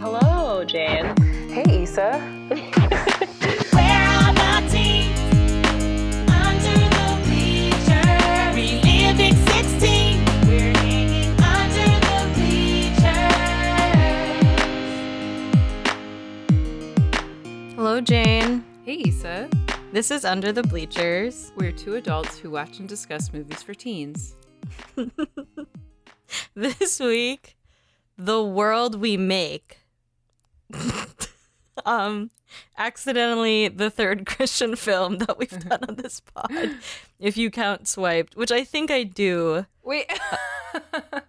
[0.00, 1.14] Hello, Jan.
[1.50, 2.18] Hey, Issa.
[2.48, 5.18] Where are the teens?
[6.30, 8.54] Under the bleachers.
[8.56, 10.24] Reliving 16.
[10.48, 12.96] We're hanging under the bleachers.
[17.76, 18.64] Hello, Jane.
[18.84, 19.50] Hey, Issa.
[19.92, 21.52] This is Under the Bleachers.
[21.56, 24.34] We're two adults who watch and discuss movies for teens.
[26.54, 27.56] This week,
[28.16, 29.79] The World We Make.
[31.86, 32.30] um,
[32.76, 36.50] accidentally the third Christian film that we've done on this pod,
[37.18, 39.66] if you count Swiped, which I think I do.
[39.82, 40.06] Wait.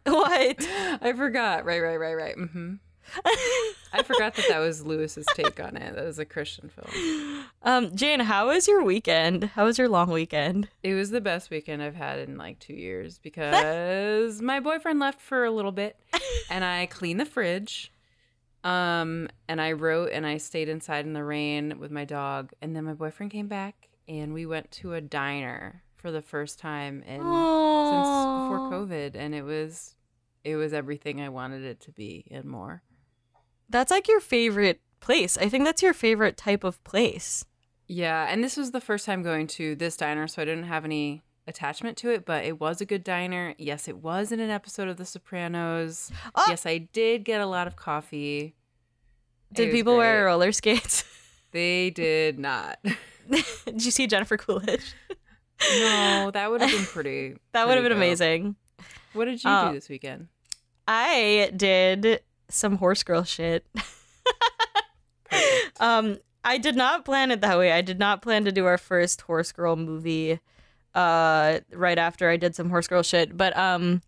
[0.03, 0.57] What?
[1.01, 1.65] I forgot.
[1.65, 2.37] Right, right, right, right.
[2.37, 2.75] Mm-hmm.
[3.93, 5.95] I forgot that that was Lewis's take on it.
[5.95, 7.45] That was a Christian film.
[7.63, 9.45] Um, Jane, how was your weekend?
[9.45, 10.69] How was your long weekend?
[10.83, 15.21] It was the best weekend I've had in like two years because my boyfriend left
[15.21, 15.97] for a little bit
[16.49, 17.90] and I cleaned the fridge.
[18.63, 22.51] Um, and I wrote and I stayed inside in the rain with my dog.
[22.61, 26.59] And then my boyfriend came back and we went to a diner for the first
[26.59, 29.15] time in since before COVID.
[29.15, 29.95] And it was
[30.43, 32.83] it was everything I wanted it to be and more.
[33.69, 35.37] That's like your favorite place.
[35.37, 37.45] I think that's your favorite type of place.
[37.87, 40.85] Yeah, and this was the first time going to this diner, so I didn't have
[40.85, 43.53] any attachment to it, but it was a good diner.
[43.57, 46.11] Yes, it was in an episode of The Sopranos.
[46.35, 46.45] Oh!
[46.47, 48.55] Yes, I did get a lot of coffee.
[49.53, 51.03] Did people wear roller skates?
[51.53, 52.79] They did not.
[53.29, 54.93] Did you see Jennifer Coolidge?
[55.79, 57.35] no, that would have been pretty.
[57.51, 57.97] That would have been dope.
[57.97, 58.55] amazing.
[59.11, 60.29] What did you Uh, do this weekend?
[60.87, 63.65] I did some horse girl shit.
[65.79, 67.71] Um, I did not plan it that way.
[67.71, 70.39] I did not plan to do our first horse girl movie
[70.95, 74.01] uh right after I did some horse girl shit, but um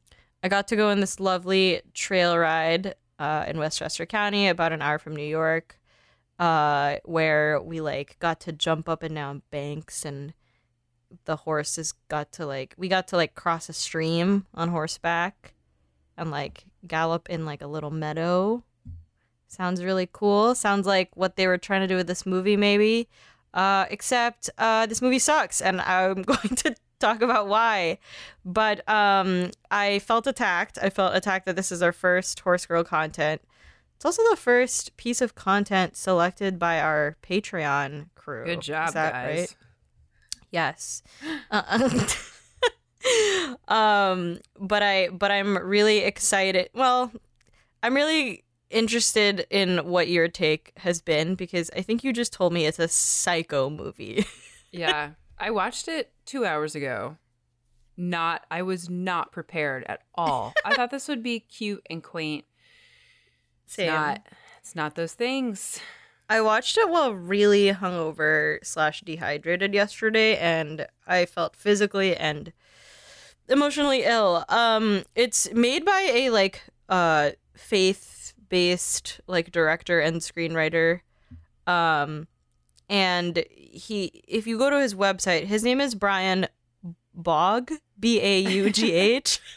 [0.43, 4.81] I got to go on this lovely trail ride uh in Westchester County about an
[4.81, 5.79] hour from New York
[6.39, 10.33] uh where we like got to jump up and down banks and
[11.25, 15.53] the horses got to like we got to like cross a stream on horseback
[16.17, 18.63] and like gallop in like a little meadow
[19.53, 20.55] Sounds really cool.
[20.55, 23.07] Sounds like what they were trying to do with this movie, maybe.
[23.53, 28.00] Uh, except uh, this movie sucks, and I'm going to talk about why.
[28.44, 30.80] But um, I felt attacked.
[30.81, 33.41] I felt attacked that this is our first Horse Girl content.
[33.96, 38.46] It's also the first piece of content selected by our Patreon crew.
[38.46, 39.38] Good job, Is that guys.
[39.40, 39.56] right?
[40.52, 41.03] Yes.
[41.52, 42.08] Uh,
[43.74, 46.70] um, but I but I'm really excited.
[46.74, 47.12] Well,
[47.81, 52.51] I'm really interested in what your take has been because I think you just told
[52.51, 54.25] me it's a psycho movie.
[54.72, 57.17] yeah, I watched it two hours ago.
[57.95, 60.53] Not, I was not prepared at all.
[60.66, 62.45] I thought this would be cute and quaint.
[63.66, 64.28] It's not.
[64.59, 65.79] It's not those things.
[66.29, 72.53] I watched it while really hungover slash dehydrated yesterday, and I felt physically and
[73.47, 74.45] emotionally ill.
[74.50, 81.01] Um, it's made by a like uh faith based like director and screenwriter.
[81.67, 82.27] Um,
[82.89, 86.47] and he, if you go to his website, his name is Brian
[87.13, 87.61] Baugh
[87.99, 89.39] B A U G H.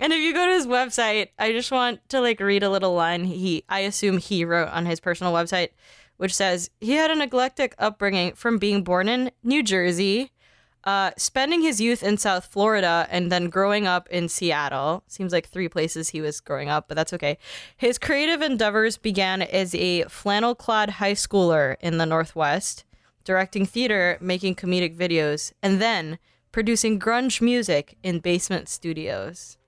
[0.00, 2.94] And if you go to his website, I just want to like read a little
[2.94, 5.70] line he I assume he wrote on his personal website,
[6.16, 10.30] which says he had an eclectic upbringing from being born in New Jersey,
[10.88, 15.02] uh, spending his youth in South Florida, and then growing up in Seattle.
[15.06, 17.36] Seems like three places he was growing up, but that's okay.
[17.76, 22.86] His creative endeavors began as a flannel clad high schooler in the Northwest,
[23.22, 26.18] directing theater, making comedic videos, and then
[26.52, 29.58] producing grunge music in basement studios.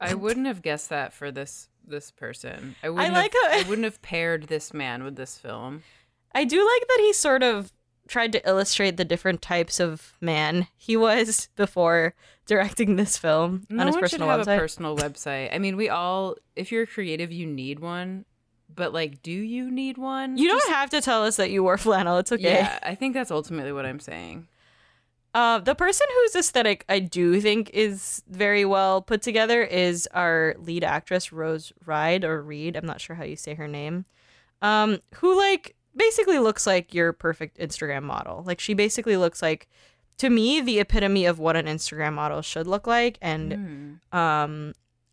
[0.00, 2.74] I wouldn't have guessed that for this this person.
[2.82, 5.84] I wouldn't like have, how- I wouldn't have paired this man with this film.
[6.34, 7.72] I do like that he sort of
[8.10, 12.14] tried to illustrate the different types of man he was before
[12.46, 14.56] directing this film No on his one should personal have website.
[14.56, 15.54] a personal website.
[15.54, 18.24] I mean, we all if you're creative, you need one.
[18.72, 20.36] But like, do you need one?
[20.38, 22.18] you don't Just- have to tell us that you wore flannel.
[22.18, 22.42] It's okay.
[22.60, 24.46] Yeah, I think that's ultimately what I'm saying.
[25.32, 30.56] Uh, the person whose aesthetic I do think is very well put together is our
[30.58, 32.74] lead actress Rose Ride or Reed.
[32.76, 34.06] I'm not sure how you say her name.
[34.62, 38.42] Um, who like basically looks like your perfect Instagram model.
[38.46, 39.68] Like she basically looks like
[40.18, 44.18] to me the epitome of what an Instagram model should look like, and Hmm.
[44.18, 44.72] um,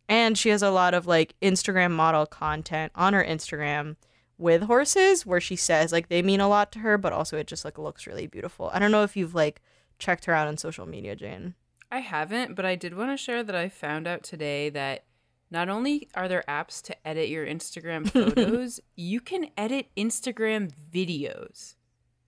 [0.09, 3.95] and she has a lot of like Instagram model content on her Instagram
[4.37, 7.47] with horses where she says like they mean a lot to her, but also it
[7.47, 8.69] just like looks really beautiful.
[8.73, 9.61] I don't know if you've like
[9.99, 11.55] checked her out on social media, Jane.
[11.91, 15.05] I haven't, but I did want to share that I found out today that
[15.49, 21.75] not only are there apps to edit your Instagram photos, you can edit Instagram videos.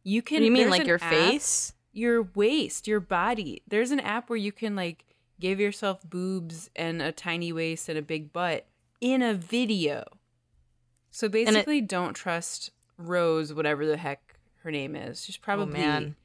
[0.04, 1.74] You can you mean, like your app- face?
[1.92, 3.62] your waist, your body.
[3.68, 5.06] There's an app where you can like
[5.40, 8.66] give yourself boobs and a tiny waist and a big butt
[9.02, 10.04] in a video.
[11.12, 15.24] So it- basically, don't trust Rose, whatever the heck her name is.
[15.24, 16.16] She's oh, probably Oh, man.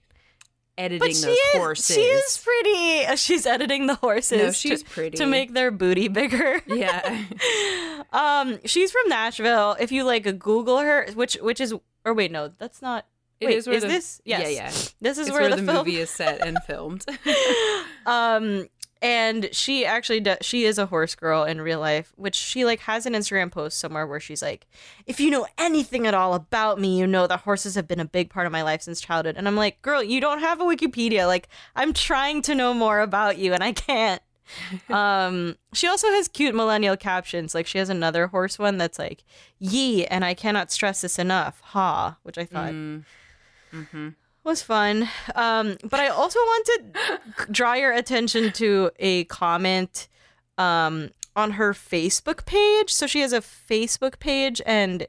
[0.78, 1.94] Editing But she those is, horses.
[1.96, 3.06] she is pretty.
[3.06, 4.38] uh, She's editing the horses.
[4.38, 5.16] No, she's to, pretty.
[5.18, 6.62] to make their booty bigger.
[6.66, 7.24] yeah.
[8.12, 9.76] um, she's from Nashville.
[9.80, 11.74] If you like Google her, which which is
[12.04, 13.06] or wait, no, that's not.
[13.40, 14.20] It wait, is the- this?
[14.24, 14.52] Yeah, Yes.
[14.54, 14.90] yeah.
[15.00, 17.04] This is where, where, the, the, movie is set and filmed.
[18.06, 18.68] um,
[19.04, 22.80] and she actually does, she is a horse girl in real life, which she like
[22.80, 24.66] has an Instagram post somewhere where she's like,
[25.06, 28.04] "If you know anything at all about me, you know that horses have been a
[28.04, 30.64] big part of my life since childhood." And I'm like, "Girl, you don't have a
[30.64, 31.26] Wikipedia.
[31.26, 34.22] Like, I'm trying to know more about you, and I can't."
[34.90, 39.24] um she also has cute millennial captions like she has another horse one that's like
[39.58, 43.04] ye and i cannot stress this enough ha which i thought Mm.
[43.72, 44.08] hmm
[44.44, 45.08] was fun.
[45.34, 47.20] Um, but I also want to
[47.50, 50.08] draw your attention to a comment
[50.58, 52.92] um, on her Facebook page.
[52.92, 55.06] So she has a Facebook page, and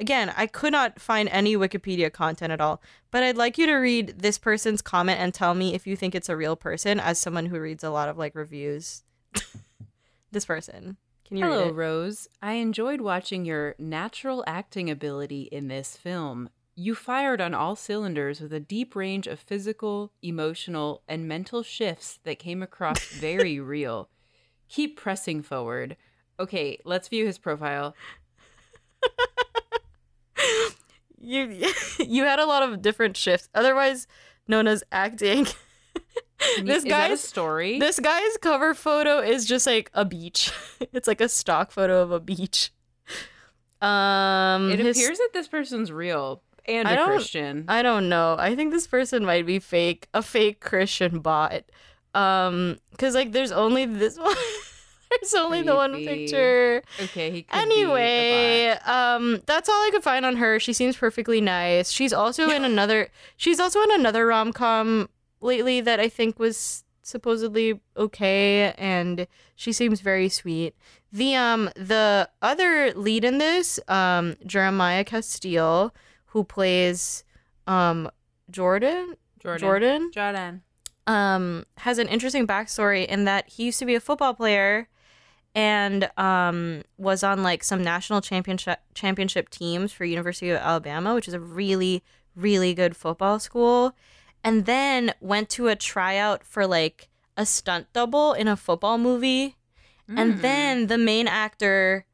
[0.00, 2.80] again, I could not find any Wikipedia content at all.
[3.10, 6.14] But I'd like you to read this person's comment and tell me if you think
[6.14, 9.02] it's a real person, as someone who reads a lot of like reviews.
[10.30, 10.96] this person.
[11.26, 11.74] Can you Hello, read it?
[11.74, 12.28] Rose.
[12.40, 16.50] I enjoyed watching your natural acting ability in this film.
[16.78, 22.18] You fired on all cylinders with a deep range of physical, emotional, and mental shifts
[22.24, 24.10] that came across very real.
[24.68, 25.96] Keep pressing forward.
[26.38, 27.94] Okay, let's view his profile.
[31.18, 34.06] You you had a lot of different shifts, otherwise
[34.46, 35.46] known as acting.
[36.62, 37.78] This is that a guy's- story.
[37.80, 40.52] This guy's cover photo is just like a beach.
[40.92, 42.70] it's like a stock photo of a beach.
[43.80, 47.64] Um, it his- appears that this person's real and I a Christian.
[47.68, 48.36] I don't know.
[48.38, 51.64] I think this person might be fake, a fake Christian bot.
[52.14, 54.34] Um, because like there's only this one.
[55.10, 56.82] there's only the one picture.
[57.00, 60.58] okay, he could Anyway, um, that's all I could find on her.
[60.58, 61.90] She seems perfectly nice.
[61.90, 63.08] She's also in another.
[63.36, 65.08] She's also in another rom com
[65.40, 70.74] lately that I think was supposedly okay, and she seems very sweet.
[71.12, 75.94] The um the other lead in this, um, Jeremiah Castille,
[76.36, 77.24] who plays
[77.66, 78.10] um
[78.50, 79.60] Jordan Jordan.
[79.60, 80.62] Jordan Jordan.
[81.06, 84.86] um, has an interesting backstory in that he used to be a football player
[85.54, 91.26] and um, was on like some national championship championship teams for University of Alabama, which
[91.28, 92.02] is a really
[92.34, 93.96] really good football school,
[94.44, 97.08] and then went to a tryout for like
[97.38, 99.56] a stunt double in a football movie,
[100.08, 100.40] and Mm.
[100.42, 102.04] then the main actor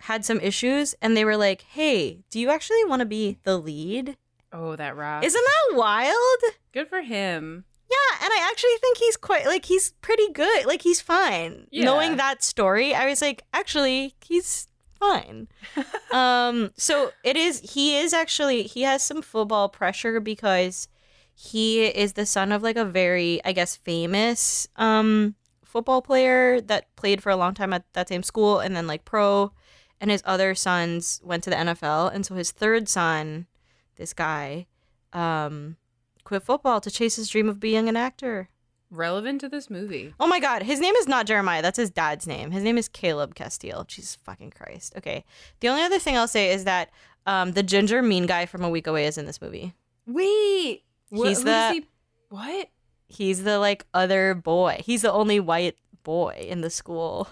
[0.00, 3.58] had some issues, and they were like, "Hey, do you actually want to be the
[3.58, 4.16] lead?"
[4.52, 5.24] Oh, that rock.
[5.24, 6.54] Isn't that wild?
[6.72, 7.64] Good for him.
[7.90, 10.66] Yeah, and I actually think he's quite like he's pretty good.
[10.66, 11.66] Like he's fine.
[11.70, 11.84] Yeah.
[11.84, 14.68] Knowing that story, I was like, actually, he's
[14.98, 15.48] fine.
[16.12, 20.88] um, so it is he is actually he has some football pressure because
[21.34, 26.94] he is the son of like a very, I guess, famous um football player that
[26.96, 29.52] played for a long time at that same school and then like pro
[30.00, 33.46] and his other sons went to the NFL and so his third son,
[33.96, 34.66] this guy,
[35.12, 35.76] um
[36.24, 38.48] quit football to chase his dream of being an actor.
[38.92, 40.14] Relevant to this movie.
[40.18, 41.62] Oh my god, his name is not Jeremiah.
[41.62, 42.50] That's his dad's name.
[42.50, 43.84] His name is Caleb Castille.
[43.84, 44.94] Jesus fucking Christ.
[44.96, 45.24] Okay.
[45.60, 46.90] The only other thing I'll say is that
[47.26, 49.74] um, the ginger mean guy from A Week Away is in this movie.
[50.06, 50.82] Wait.
[51.10, 51.86] He's the- he-
[52.30, 52.68] What?
[53.06, 54.80] He's the like other boy.
[54.84, 57.28] He's the only white boy in the school.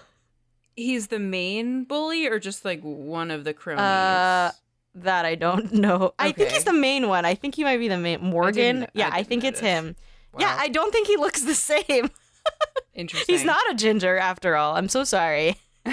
[0.79, 3.81] He's the main bully or just like one of the cronies?
[3.81, 4.51] Uh,
[4.95, 6.13] That I don't know.
[6.17, 7.25] I think he's the main one.
[7.25, 8.83] I think he might be the main Morgan.
[8.83, 9.79] I yeah, I, didn't think it's notice.
[9.87, 9.95] him.
[10.39, 12.09] Yeah, I don't think he looks the same.
[12.93, 13.35] Interesting.
[13.35, 14.75] He's not a ginger after all.
[14.75, 15.57] I'm so sorry.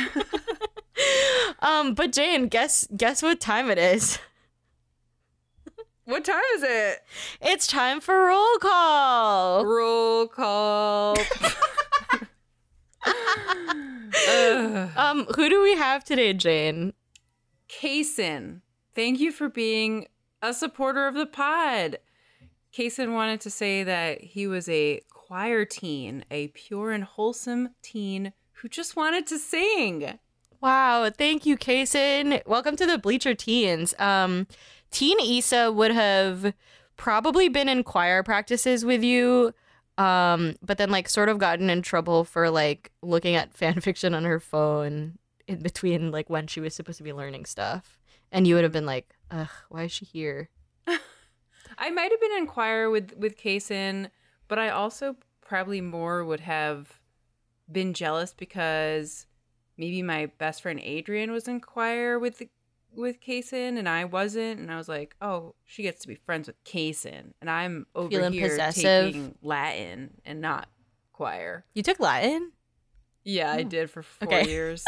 [1.61, 4.19] um, but Jane, guess guess what time it is?
[6.05, 6.99] What time is it?
[7.41, 9.65] It's time for roll call.
[9.67, 11.17] Roll call.
[14.97, 16.95] Um, who do we have today, Jane?
[17.69, 18.63] Kaysen,
[18.95, 20.07] thank you for being
[20.43, 21.99] a supporter of the pod.
[22.73, 28.33] Kaysen wanted to say that he was a choir teen, a pure and wholesome teen
[28.53, 30.19] who just wanted to sing.
[30.61, 32.43] Wow, thank you, Kaysen.
[32.47, 33.95] Welcome to the Bleacher Teens.
[33.99, 34.47] Um,
[34.91, 36.55] Teen Issa would have
[36.97, 39.53] probably been in choir practices with you,
[39.99, 44.15] um, but then like sort of gotten in trouble for like looking at fan fiction
[44.15, 47.99] on her phone in between like when she was supposed to be learning stuff,
[48.31, 50.51] and you would have been like, "Ugh, why is she here?"
[51.79, 54.11] I might have been in choir with with Kaysen,
[54.49, 57.01] but I also probably more would have
[57.71, 59.27] been jealous because
[59.77, 62.43] maybe my best friend Adrian was in choir with
[62.97, 66.47] with Kaysen and I wasn't, and I was like, oh, she gets to be friends
[66.49, 69.07] with Kaysen, and I'm over Feeling here possessive.
[69.13, 70.69] taking Latin and not
[71.13, 71.65] choir.
[71.75, 72.53] You took Latin.
[73.25, 73.65] Yeah, I Oh.
[73.65, 74.49] did for four Okay.
[74.49, 74.83] years.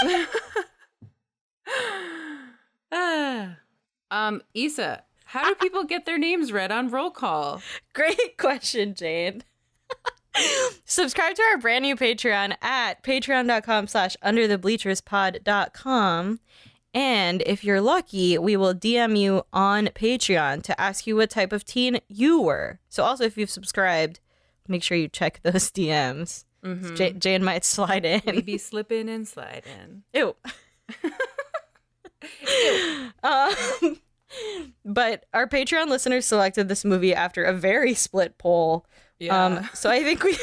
[2.92, 3.56] ah.
[4.10, 7.60] Um, Issa, how do people get their names read on roll call?
[7.92, 9.42] Great question, Jane.
[10.86, 16.40] Subscribe to our brand new Patreon at patreon.com slash underthebleacherspod.com.
[16.94, 21.52] And if you're lucky, we will DM you on Patreon to ask you what type
[21.52, 22.80] of teen you were.
[22.88, 24.20] So also if you've subscribed,
[24.66, 26.44] make sure you check those DMs.
[26.64, 26.94] Mm-hmm.
[26.94, 28.22] J- Jane might slide in.
[28.26, 30.02] we be slipping and sliding.
[30.14, 30.34] Ew.
[33.22, 33.50] um,
[34.84, 38.86] but our Patreon listeners selected this movie after a very split poll.
[39.18, 39.44] Yeah.
[39.44, 40.36] Um, so I think we,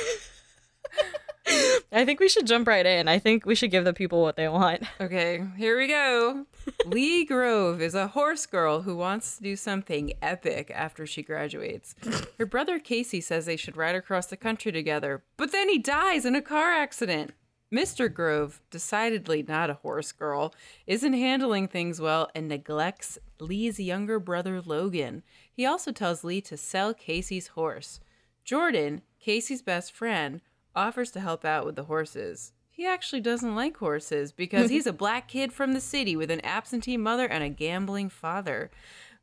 [1.47, 3.07] I think we should jump right in.
[3.07, 4.83] I think we should give the people what they want.
[5.01, 6.45] okay, here we go.
[6.85, 11.95] Lee Grove is a horse girl who wants to do something epic after she graduates.
[12.37, 16.25] Her brother Casey says they should ride across the country together, but then he dies
[16.25, 17.33] in a car accident.
[17.73, 18.13] Mr.
[18.13, 20.53] Grove, decidedly not a horse girl,
[20.87, 25.23] isn't handling things well and neglects Lee's younger brother Logan.
[25.51, 27.99] He also tells Lee to sell Casey's horse.
[28.43, 30.41] Jordan, Casey's best friend,
[30.75, 32.53] offers to help out with the horses.
[32.69, 36.43] He actually doesn't like horses because he's a black kid from the city with an
[36.43, 38.69] absentee mother and a gambling father.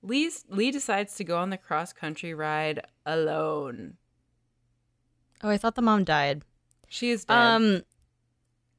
[0.02, 3.98] Lee's, Lee decides to go on the cross country ride alone.
[5.42, 6.42] Oh, I thought the mom died.
[6.88, 7.36] She is dead.
[7.36, 7.82] Um,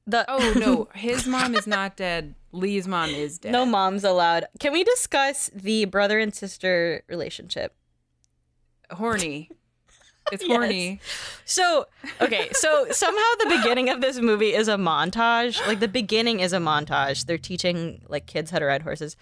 [0.06, 2.36] the oh no, his mom is not dead.
[2.51, 3.51] Lee's mom is dead.
[3.51, 4.46] no moms allowed.
[4.60, 7.75] Can we discuss the brother and sister relationship?
[8.92, 9.50] horny.
[10.32, 11.00] It's Yes.
[11.46, 11.86] So,
[12.22, 15.65] okay, so somehow the beginning of this movie is a montage.
[15.68, 17.25] Like the beginning is a montage.
[17.25, 19.15] They're teaching like kids how to ride horses.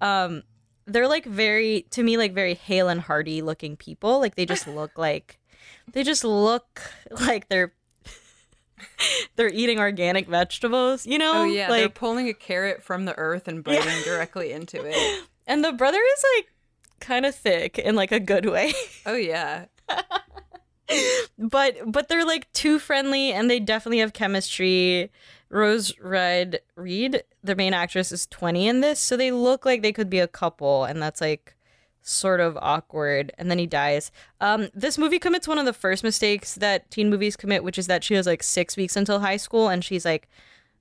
[0.00, 0.42] Um
[0.86, 4.20] they're like very to me like very hale and hearty looking people.
[4.20, 5.38] Like they just look like
[5.92, 7.72] they just look like they're
[9.36, 11.32] they're eating organic vegetables, you know?
[11.34, 15.24] Oh yeah, they're Like pulling a carrot from the earth and biting directly into it.
[15.46, 16.46] and the brother is like
[17.00, 18.72] kind of thick in like a good way.
[19.04, 19.66] Oh yeah.
[21.38, 25.10] But but they're like too friendly and they definitely have chemistry.
[25.48, 29.92] Rose Red Reed, the main actress, is 20 in this, so they look like they
[29.92, 31.54] could be a couple, and that's like
[32.02, 33.32] sort of awkward.
[33.38, 34.10] And then he dies.
[34.40, 37.86] Um, this movie commits one of the first mistakes that teen movies commit, which is
[37.86, 40.28] that she has like six weeks until high school, and she's like,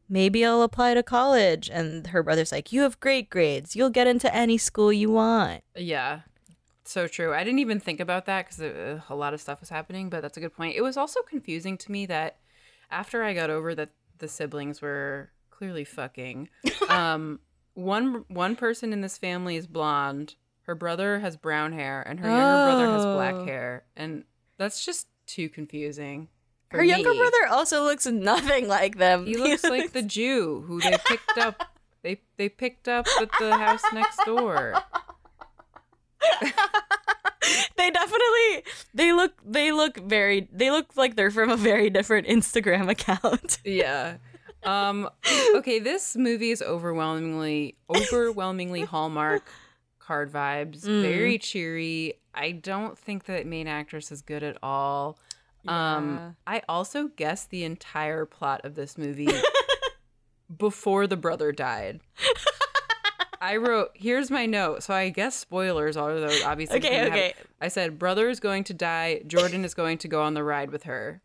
[0.10, 1.70] maybe I'll apply to college.
[1.70, 5.64] And her brother's like, you have great grades, you'll get into any school you want.
[5.76, 6.22] Yeah.
[6.88, 7.34] So true.
[7.34, 10.22] I didn't even think about that because uh, a lot of stuff was happening, but
[10.22, 10.76] that's a good point.
[10.76, 12.38] It was also confusing to me that
[12.92, 13.90] after I got over that
[14.20, 16.50] the siblings were clearly fucking,
[16.90, 17.40] um,
[17.74, 22.30] one one person in this family is blonde, her brother has brown hair, and her
[22.30, 23.16] younger brother has Oh.
[23.16, 24.24] black hair, and
[24.58, 26.30] that's just too confusing.
[26.70, 29.26] Her younger brother also looks nothing like them.
[29.26, 31.64] He looks like the Jew who they picked up.
[32.04, 34.76] They they picked up at the house next door.
[37.78, 38.64] they definitely
[38.94, 43.60] they look they look very they look like they're from a very different Instagram account.
[43.64, 44.18] Yeah.
[44.64, 45.10] Um
[45.56, 49.44] okay, this movie is overwhelmingly overwhelmingly Hallmark
[50.00, 50.86] card vibes.
[50.86, 51.02] Mm.
[51.02, 52.16] Very cheery.
[52.34, 55.20] I don't think the main actress is good at all.
[55.64, 55.96] Yeah.
[55.96, 59.30] Um I also guessed the entire plot of this movie
[60.58, 62.02] before the brother died.
[63.42, 64.84] I wrote, here's my note.
[64.84, 66.78] So I guess spoilers are those obviously.
[66.78, 67.34] Okay, didn't have- okay.
[67.62, 69.22] I said, brother is going to die.
[69.28, 71.22] Jordan is going to go on the ride with her.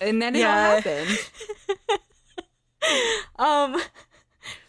[0.00, 0.80] And then it all Yeah.
[0.80, 1.18] happened.
[3.38, 3.80] um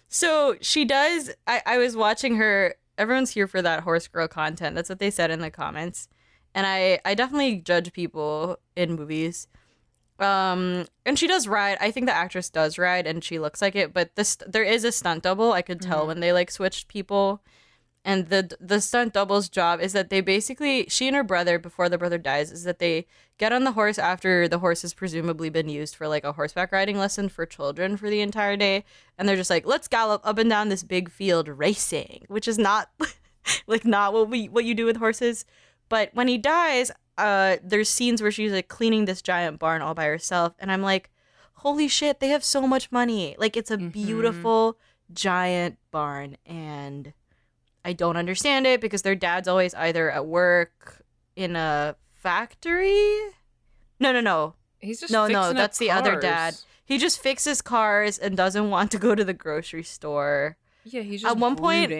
[0.07, 4.75] so she does I, I was watching her everyone's here for that horse girl content.
[4.75, 6.07] That's what they said in the comments.
[6.55, 9.47] And I I definitely judge people in movies.
[10.19, 11.77] Um and she does ride.
[11.79, 14.83] I think the actress does ride and she looks like it, but this there is
[14.83, 15.53] a stunt double.
[15.53, 17.41] I could tell when they like switched people.
[18.05, 21.89] And the the stunt double's job is that they basically she and her brother before
[21.89, 23.05] the brother dies is that they
[23.37, 26.71] get on the horse after the horse has presumably been used for like a horseback
[26.71, 28.85] riding lesson for children for the entire day
[29.17, 32.57] and they're just like let's gallop up and down this big field racing which is
[32.57, 32.89] not
[33.67, 35.43] like not what we what you do with horses
[35.89, 39.93] but when he dies uh there's scenes where she's like cleaning this giant barn all
[39.93, 41.09] by herself and i'm like
[41.61, 43.35] holy shit, they have so much money.
[43.37, 43.91] Like it's a Mhm.
[43.91, 44.77] beautiful
[45.11, 47.11] giant barn and
[47.83, 51.03] I don't understand it because their dad's always either at work
[51.35, 53.03] in a factory.
[53.99, 54.53] No, no, no.
[54.79, 56.55] He's just No, no, that's the other dad.
[56.85, 60.55] He just fixes cars and doesn't want to go to the grocery store.
[60.85, 61.91] Yeah, he's At one point-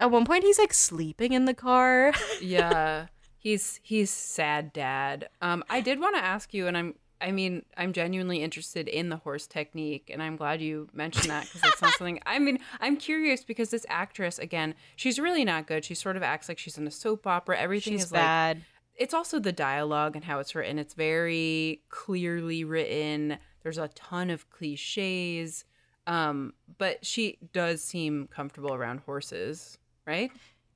[0.00, 2.12] At one point he's like sleeping in the car.
[2.42, 3.06] yeah
[3.40, 5.28] he's he's sad dad.
[5.42, 9.08] Um i did want to ask you and i'm i mean i'm genuinely interested in
[9.08, 12.58] the horse technique and i'm glad you mentioned that because it's not something i mean
[12.80, 15.84] i'm curious because this actress again she's really not good.
[15.84, 17.58] She sort of acts like she's in a soap opera.
[17.58, 18.62] Everything She's is like bad.
[18.96, 20.78] it's also the dialogue and how it's written.
[20.78, 23.38] It's very clearly written.
[23.62, 25.64] There's a ton of cliches.
[26.06, 30.30] Um but she does seem comfortable around horses right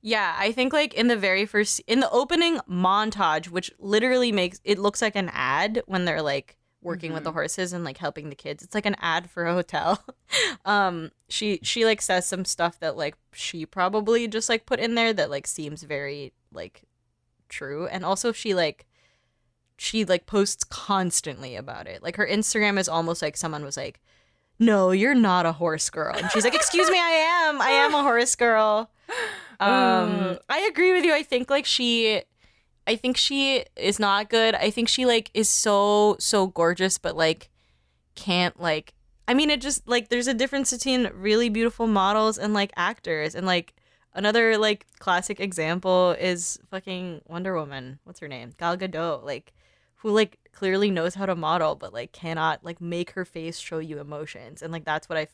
[0.07, 4.61] Yeah, I think like in the very first in the opening montage, which literally makes
[4.63, 8.29] it looks like an ad when they're like working with the horses and like helping
[8.29, 8.61] the kids.
[8.61, 10.05] It's like an ad for a hotel.
[10.65, 14.93] um she she like says some stuff that like she probably just like put in
[14.93, 16.83] there that like seems very like
[17.49, 18.85] true and also she like
[19.75, 22.03] she like posts constantly about it.
[22.03, 23.99] Like her Instagram is almost like someone was like,
[24.59, 27.61] "No, you're not a horse girl." And she's like, "Excuse me, I am.
[27.61, 28.89] I am a horse girl."
[29.57, 31.13] Um, I agree with you.
[31.13, 32.23] I think like she
[32.87, 34.53] I think she is not good.
[34.53, 37.49] I think she like is so so gorgeous but like
[38.15, 38.93] can't like
[39.27, 43.33] I mean it just like there's a difference between really beautiful models and like actors
[43.33, 43.73] and like
[44.13, 47.99] another like classic example is fucking Wonder Woman.
[48.03, 48.51] What's her name?
[48.59, 49.23] Gal Gadot.
[49.23, 49.53] Like
[50.05, 53.79] who like clearly knows how to model but like cannot like make her face show
[53.79, 55.27] you emotions and like that's what I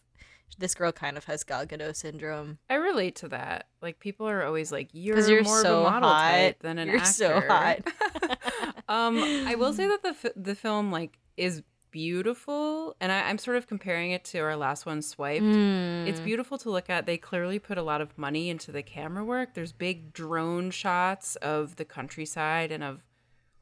[0.57, 2.57] this girl kind of has Gal Gadot syndrome.
[2.69, 3.67] I relate to that.
[3.81, 6.31] Like people are always like, "You're, you're more so of a model hot.
[6.31, 7.79] type than an You're actor." so hot.
[8.89, 13.37] um, I will say that the f- the film like is beautiful, and I, I'm
[13.37, 15.43] sort of comparing it to our last one, Swiped.
[15.43, 16.07] Mm.
[16.07, 17.05] It's beautiful to look at.
[17.05, 19.53] They clearly put a lot of money into the camera work.
[19.53, 23.03] There's big drone shots of the countryside and of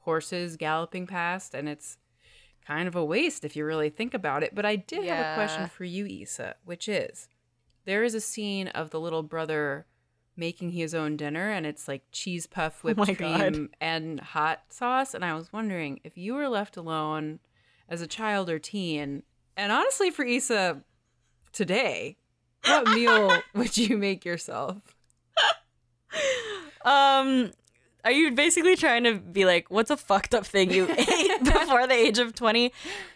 [0.09, 1.97] horses galloping past, and it's
[2.65, 4.55] kind of a waste if you really think about it.
[4.55, 7.27] But I did have a question for you, Issa, which is
[7.85, 9.85] there is a scene of the little brother
[10.35, 13.69] making his own dinner and it's like cheese puff whipped Oh cream God.
[13.81, 17.39] and hot sauce and i was wondering if you were left alone
[17.89, 19.23] as a child or teen
[19.57, 20.81] and honestly for Issa
[21.51, 22.15] today
[22.65, 24.95] what meal would you make yourself
[26.85, 27.51] Um,
[28.05, 31.88] are you basically trying to be like, what's a fucked up thing you ate before
[31.88, 32.71] the age of 20?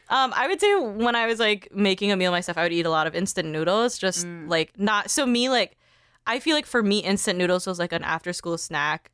[0.10, 2.86] Um, I would say when I was like making a meal myself, I would eat
[2.86, 5.78] a lot of instant noodles, just like not so me, like,
[6.28, 9.12] I feel like for me, instant noodles was like an after school snack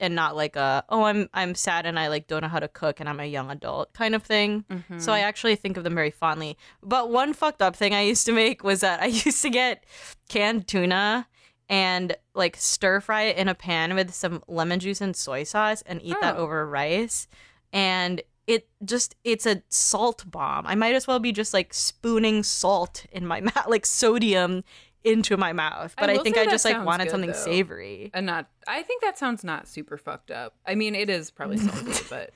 [0.00, 2.68] and not like a, oh, I'm, I'm sad and I like don't know how to
[2.68, 4.64] cook and I'm a young adult kind of thing.
[4.98, 6.56] So I actually think of them very fondly.
[6.82, 9.84] But one fucked up thing I used to make was that I used to get
[10.28, 11.28] canned tuna
[11.72, 15.82] and like stir fry it in a pan with some lemon juice and soy sauce
[15.86, 16.40] and eat that Oh.
[16.40, 17.26] over rice.
[17.72, 20.66] And it just it's a salt bomb.
[20.66, 24.64] I might as well be just like spooning salt in my mouth, like sodium
[25.04, 25.94] into my mouth.
[25.98, 27.36] But I, will think I just like wanted good, something though.
[27.36, 28.10] savory.
[28.14, 31.56] and not i think that sounds not super fucked up i mean it is probably
[31.66, 32.30] salty but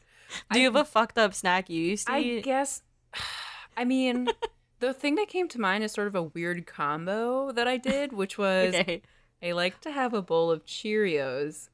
[0.53, 2.45] Do you have a fucked up snack you used to I eat?
[2.45, 2.83] guess.
[3.77, 4.29] I mean,
[4.81, 8.13] the thing that came to mind is sort of a weird combo that I did,
[8.13, 9.03] which was Okay.
[9.43, 11.69] I like to have a bowl of Cheerios,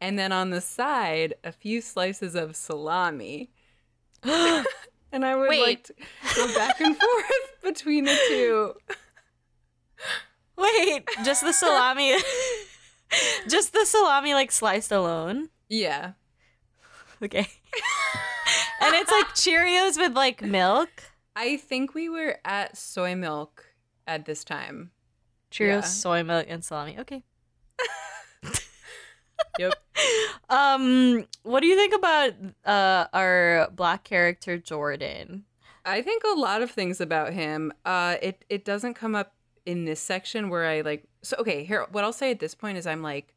[0.00, 3.50] and then on the side a few slices of salami,
[4.22, 5.62] and I would Wait.
[5.62, 5.94] like to
[6.36, 7.26] go back and forth
[7.62, 8.74] between the two.
[10.56, 12.16] Wait, just the salami.
[13.48, 15.48] just the salami like sliced alone.
[15.68, 16.12] Yeah,
[17.22, 17.48] Okay.
[18.80, 20.90] and it's like Cheerios with like milk.
[21.34, 23.64] I think we were at soy milk
[24.06, 24.90] at this time.
[25.56, 25.80] Cheerios, Yeah.
[25.82, 26.98] soy milk, and salami.
[26.98, 27.22] Okay.
[29.58, 29.72] Yep.
[30.50, 32.32] Um, what do you think about
[32.64, 35.44] uh our black character Jordan?
[35.84, 37.72] I think a lot of things about him.
[37.84, 41.04] Uh, it it doesn't come up in this section where I like.
[41.22, 43.34] So okay, here what I'll say at this point is I'm like,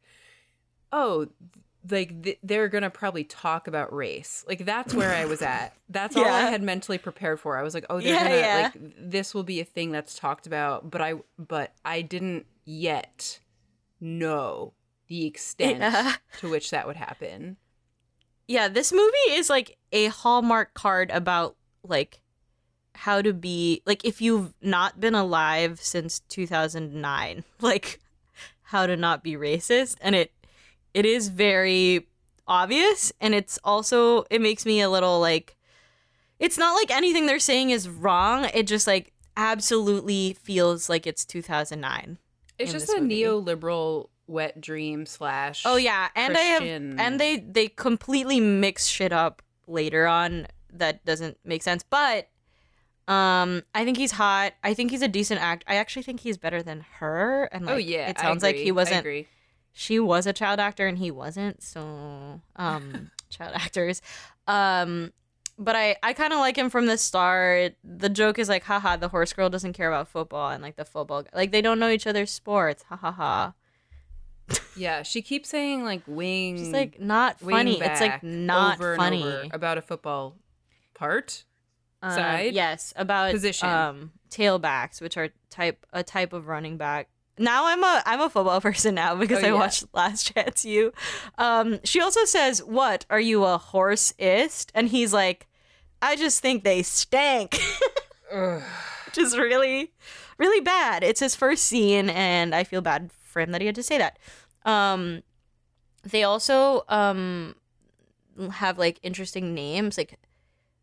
[0.92, 1.28] oh,
[1.88, 4.44] like th- they're gonna probably talk about race.
[4.48, 5.74] Like that's where I was at.
[5.88, 7.56] That's all I had mentally prepared for.
[7.58, 8.70] I was like, oh, they're Yeah, gonna yeah.
[8.74, 10.90] like this will be a thing that's talked about.
[10.90, 13.40] But I but I didn't yet
[14.00, 14.72] know
[15.08, 16.14] the extent Yeah.
[16.38, 17.56] to which that would happen.
[18.46, 22.20] Yeah, this movie is like a hallmark card about like
[22.94, 28.00] how to be like if you've not been alive since 2009, like
[28.62, 30.32] how to not be racist and it
[30.94, 32.06] it is very
[32.46, 35.56] obvious and it's also it makes me a little like
[36.40, 38.46] it's not like anything they're saying is wrong.
[38.54, 42.18] It just like absolutely feels like it's 2009.
[42.58, 43.22] It's just a movie.
[43.22, 45.62] neoliberal wet dream slash.
[45.64, 51.04] Oh yeah, and I have and they they completely mix shit up later on that
[51.04, 51.82] doesn't make sense.
[51.82, 52.28] But
[53.06, 54.54] um I think he's hot.
[54.64, 55.64] I think he's a decent act.
[55.68, 58.08] I actually think he's better than her and like oh yeah.
[58.08, 59.26] it sounds like he wasn't agree.
[59.72, 64.02] She was a child actor and he wasn't so um child actors
[64.46, 65.12] um
[65.58, 68.96] but i i kind of like him from the start the joke is like haha
[68.96, 71.88] the horse girl doesn't care about football and like the football like they don't know
[71.90, 73.54] each other's sports ha ha ha
[74.76, 76.56] Yeah, she keeps saying like wing.
[76.56, 80.36] just like not funny it's like not funny about a football
[80.94, 81.44] part.
[82.02, 82.54] Um, side?
[82.54, 83.68] yes about Position.
[83.68, 87.08] um tailbacks which are type a type of running back
[87.40, 89.54] now i'm a i'm a football person now because Oh, i yeah.
[89.54, 90.92] watched Last Chance U
[91.38, 93.06] um she also says what?
[93.10, 94.70] Are you a horseist?
[94.74, 95.48] And he's like
[96.02, 97.58] i just think they stank.
[98.32, 99.92] Which is really
[100.38, 101.02] really bad.
[101.02, 103.98] It's his first scene and i feel bad for him that he had to say
[103.98, 104.18] that.
[104.64, 105.22] Um
[106.02, 107.54] they also um
[108.52, 110.18] have like interesting names like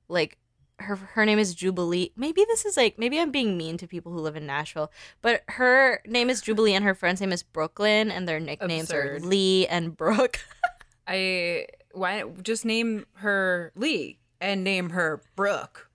[0.09, 0.37] like
[0.79, 2.11] her her name is Jubilee.
[2.15, 5.43] Maybe this is like maybe I'm being mean to people who live in Nashville, but
[5.49, 9.23] her name is Jubilee and her friend's name is Brooklyn and their nicknames Absurd.
[9.23, 10.39] are Lee and Brooke.
[11.07, 15.89] I why just name her Lee and name her Brooke.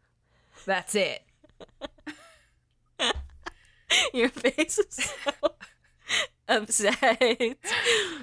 [0.66, 1.22] That's it.
[4.14, 5.54] Your face is so
[6.48, 7.56] upset.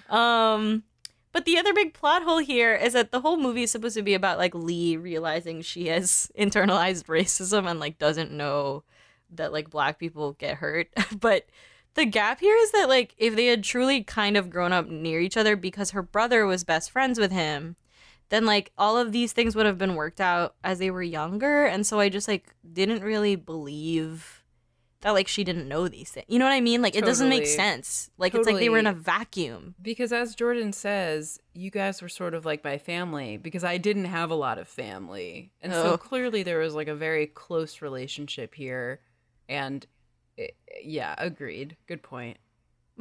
[0.09, 0.83] Um
[1.31, 4.01] but the other big plot hole here is that the whole movie is supposed to
[4.01, 8.83] be about like Lee realizing she has internalized racism and like doesn't know
[9.31, 10.87] that like black people get hurt.
[11.19, 11.47] but
[11.93, 15.19] the gap here is that like if they had truly kind of grown up near
[15.19, 17.75] each other because her brother was best friends with him,
[18.29, 21.65] then like all of these things would have been worked out as they were younger.
[21.65, 24.38] And so I just like didn't really believe
[25.01, 26.25] that like she didn't know these things.
[26.27, 26.81] You know what I mean?
[26.81, 28.09] Like it doesn't make sense.
[28.17, 29.75] Like it's like they were in a vacuum.
[29.81, 34.05] Because as Jordan says, you guys were sort of like my family because I didn't
[34.05, 35.51] have a lot of family.
[35.61, 35.97] And so Oh.
[35.97, 38.99] clearly there was like a very close relationship here.
[39.47, 39.85] And
[40.37, 41.77] it, yeah, agreed.
[41.87, 42.37] Good point.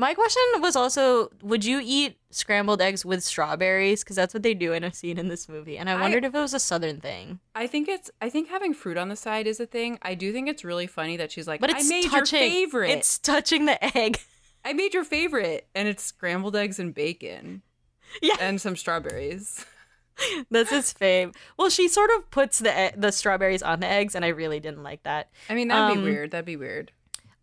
[0.01, 4.55] My question was also would you eat scrambled eggs with strawberries because that's what they
[4.55, 5.77] do in a scene in this movie.
[5.77, 7.41] And I I- wondered if it was a southern thing.
[7.55, 9.99] I think it's I think having fruit on the side is a thing.
[10.01, 12.49] I do think it's really funny that she's like, But I it's made touching your
[12.51, 12.91] favorite.
[12.91, 14.21] It's touching the egg.
[14.65, 15.67] I made your favorite.
[15.75, 17.63] And it's scrambled eggs and bacon.
[18.23, 18.37] Yeah.
[18.41, 19.67] And some strawberries.
[20.51, 21.35] That's his fave.
[21.57, 24.59] Well, she sort of puts the e- the strawberries on the eggs, and I really
[24.61, 25.31] didn't like that.
[25.49, 26.31] I mean, that'd Um, be weird.
[26.33, 26.91] That'd be weird.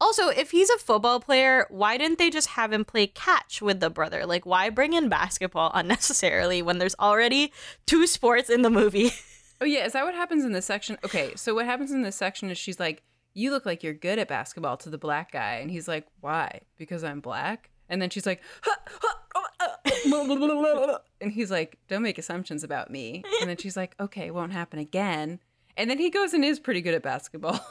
[0.05, 3.79] Also, if he's a football player, why didn't they just have him play catch with
[3.79, 4.23] the brother?
[4.23, 7.51] Like, why bring in basketball unnecessarily when there's already
[7.87, 9.11] two sports in the movie?
[9.61, 10.97] Oh yeah, is that what happens in this section?
[11.05, 14.19] Okay, so what happens in this section is she's like, "You look like you're good
[14.19, 16.59] at basketball" to the black guy, and he's like, "Why?
[16.77, 22.03] Because I'm black?" And then she's like, "Huh, huh, oh, uh," and he's like, "Don't
[22.03, 25.39] make assumptions about me." And then she's like, "Okay, won't happen again."
[25.77, 27.65] And then he goes and is pretty good at basketball.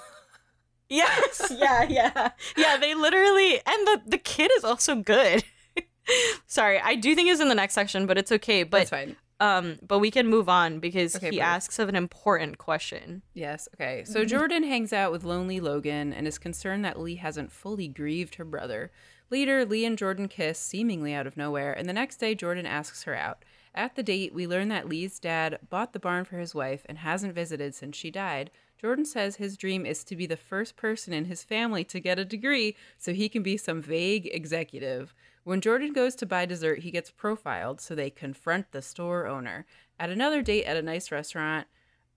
[0.89, 2.31] Yes, yeah, yeah.
[2.57, 5.45] Yeah, they literally and the the kid is also good.
[6.47, 8.63] Sorry, I do think it's in the next section, but it's okay.
[8.63, 9.17] But That's fine.
[9.41, 11.47] um but we can move on because Okay, he perfect.
[11.49, 13.23] asks of an important question.
[13.33, 13.69] Yes.
[13.75, 14.05] Okay.
[14.05, 18.35] So Jordan hangs out with lonely Logan and is concerned that Lee hasn't fully grieved
[18.37, 18.91] her brother.
[19.31, 23.05] Later, Lee and Jordan kiss, seemingly out of nowhere, and the next day, Jordan asks
[23.05, 23.43] her out.
[23.75, 26.99] At the date, we learn that Lee's dad bought the barn for his wife and
[26.99, 28.51] hasn't visited since she died.
[28.85, 32.19] Jordan says his dream is to be the first person in his family to get
[32.19, 35.15] a degree so he can be some vague executive.
[35.43, 39.65] When Jordan goes to buy dessert, he gets profiled, so they confront the store owner.
[39.99, 41.67] At another date at a nice restaurant,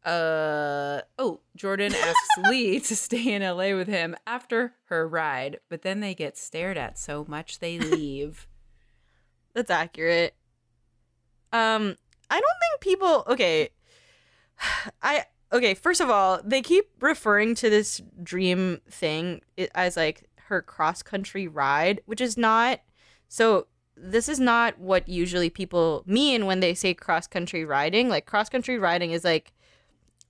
[0.03, 5.81] uh oh jordan asks lee to stay in la with him after her ride but
[5.81, 8.47] then they get stared at so much they leave
[9.53, 10.35] That's accurate.
[11.51, 11.95] Um,
[12.29, 13.23] I don't think people.
[13.27, 13.69] Okay,
[15.01, 15.73] I okay.
[15.73, 19.41] First of all, they keep referring to this dream thing
[19.75, 22.81] as like her cross country ride, which is not.
[23.27, 28.09] So this is not what usually people mean when they say cross country riding.
[28.09, 29.53] Like cross country riding is like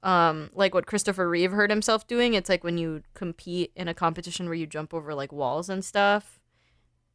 [0.04, 2.34] um like what Christopher Reeve heard himself doing.
[2.34, 5.84] It's like when you compete in a competition where you jump over like walls and
[5.84, 6.37] stuff.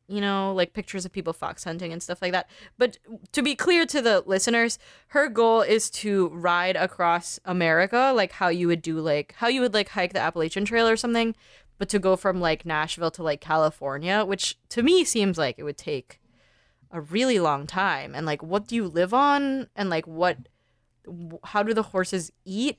[0.09, 2.49] You know, like pictures of people fox hunting and stuff like that.
[2.77, 2.99] But
[3.33, 8.49] to be clear to the listeners, her goal is to ride across America, like how
[8.49, 11.35] you would do like how you would like hike the Appalachian Trail or something,
[11.79, 15.63] but to go from like Nashville to like California, which to me seems like it
[15.63, 16.21] would take
[16.91, 18.15] a really long time.
[18.15, 20.37] And like what do you live on and like what
[21.45, 22.79] how do the horses eat?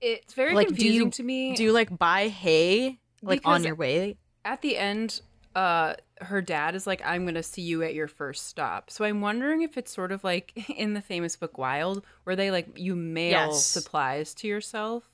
[0.00, 1.54] It's very Like, do confusing you- to me.
[1.54, 4.16] Do you like buy hay like on your way?
[4.44, 5.20] at the end,
[5.56, 9.20] uh, her dad is like, "I'm gonna see you at your first stop." So I'm
[9.20, 12.94] wondering if it's sort of like in the famous book Wild, where they like you
[12.96, 13.64] mail Yes.
[13.64, 15.04] supplies to yourself,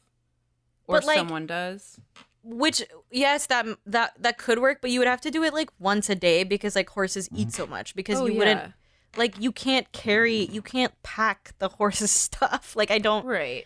[0.87, 1.99] or But, like- someone does.
[2.45, 5.71] Which yes, that that that could work, but you would have to do it like
[5.79, 8.39] once a day because like horses eat so much because Oh, you yeah.
[8.39, 8.73] wouldn't
[9.17, 12.75] like you can't carry you can't pack the horse's stuff.
[12.75, 13.65] Like I don't Right.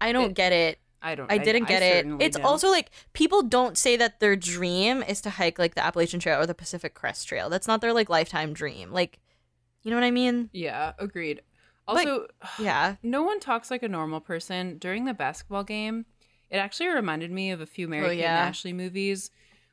[0.00, 0.80] I don't It- get it.
[1.06, 1.30] I don't.
[1.30, 2.06] I didn't get it.
[2.20, 2.44] It's don't.
[2.46, 6.40] also like people don't say that their dream is to hike like the Appalachian Trail
[6.40, 7.48] or the Pacific Crest Trail.
[7.48, 8.92] That's not their like lifetime dream.
[8.92, 9.18] Like,
[9.82, 10.50] you know what I mean?
[10.52, 11.42] Yeah, agreed.
[11.88, 12.26] Also,
[12.58, 12.96] Yeah.
[13.02, 16.06] no one talks like a normal person during the basketball game.
[16.50, 18.40] It actually reminded me of a few Mary Kate Oh, yeah?
[18.40, 19.30] and Ashley movies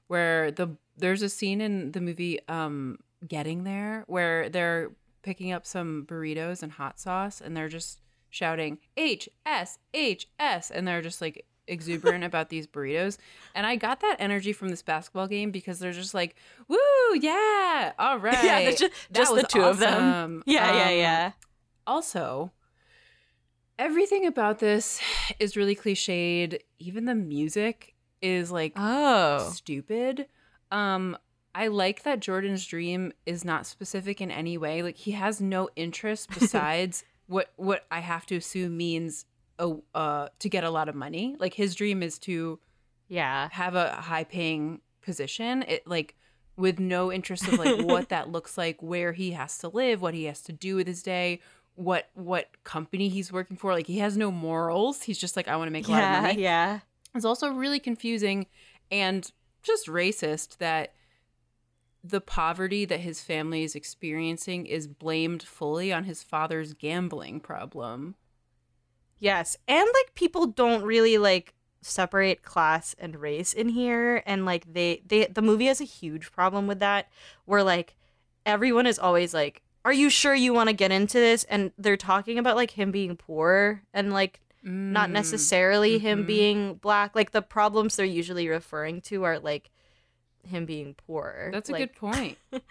[0.08, 4.92] where the there's a scene in the movie um Getting There where they're
[5.24, 8.00] picking up some burritos and hot sauce and they're just
[8.34, 13.18] shouting H S H S and they're just like exuberant about these burritos
[13.56, 16.36] and I got that energy from this basketball game because they're just like
[16.68, 16.78] woo
[17.22, 19.94] yeah all right Yeah, they're ju- That just the two of them.
[20.10, 21.32] awesome." Yeah, yeah, Um, yeah.
[21.88, 22.52] also,
[23.80, 25.00] everything about this
[25.40, 26.60] is really cliched.
[26.80, 29.50] Even the music is like Oh.
[29.54, 30.28] stupid.
[30.72, 31.18] Um,
[31.56, 34.82] I like that Jordan's dream is not specific in any way.
[34.82, 39.26] Like he has no interest besides what what I have to assume means
[39.60, 41.36] a uh to get a lot of money.
[41.40, 42.60] Like his dream is to
[43.08, 43.50] Yeah.
[43.52, 45.64] have a high paying position.
[45.68, 46.16] It like
[46.56, 50.14] with no interest of like what that looks like, where he has to live, what
[50.14, 51.40] he has to do with his day,
[51.76, 53.74] what what company he's working for.
[53.74, 55.04] Like he has no morals.
[55.04, 56.42] He's just like I want to make a lot of money.
[56.42, 56.80] yeah.
[57.16, 58.48] It's also really confusing
[58.92, 60.94] and just racist that
[62.04, 68.16] the poverty that his family is experiencing is blamed fully on his father's gambling problem.
[69.20, 69.58] Yes.
[69.68, 75.02] And like people don't really like separate class and race in here and like they
[75.06, 77.10] they the movie has a huge problem with that
[77.44, 77.96] where like
[78.46, 81.98] everyone is always like are you sure you want to get into this and they're
[81.98, 86.28] talking about like him being poor and like not Mm, necessarily him mhm.
[86.28, 89.70] being black like the problems they're usually referring to are like
[90.48, 92.38] him being poor That's a like, good point.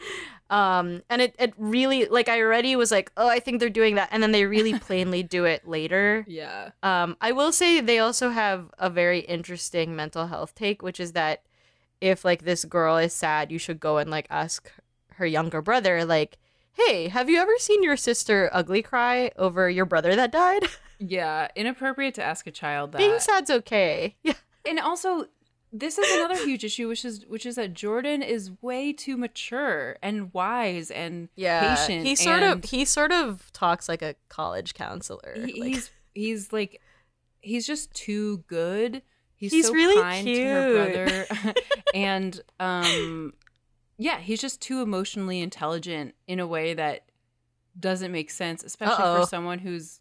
[0.50, 3.94] um and it, it really like i already was like oh i think they're doing
[3.94, 6.70] that and then they really plainly do it later Yeah.
[6.82, 11.12] um i will say they also have a very interesting mental health take which is
[11.12, 11.42] that
[12.00, 14.70] if like this girl is sad you should go and like ask
[15.16, 16.38] her younger brother like
[16.74, 20.64] hey have you ever seen your sister ugly cry over your brother that died
[21.04, 22.98] Yeah, inappropriate to ask a child that.
[22.98, 25.26] being sad's okay yeah and also,
[25.72, 29.96] this is another huge issue, which is which is that Jordan is way too mature
[30.02, 32.04] and wise and patient.
[32.06, 36.52] he sort of he sort of talks like a college counselor he- like- he's he's
[36.52, 36.80] like
[37.40, 39.02] he's just too good.
[39.34, 41.54] He's, He's so really kind to her brother,
[41.94, 43.32] and um,
[43.98, 47.06] yeah, he's just too emotionally intelligent in a way that
[47.80, 49.22] doesn't make sense, especially Uh-oh.
[49.22, 49.98] for someone who's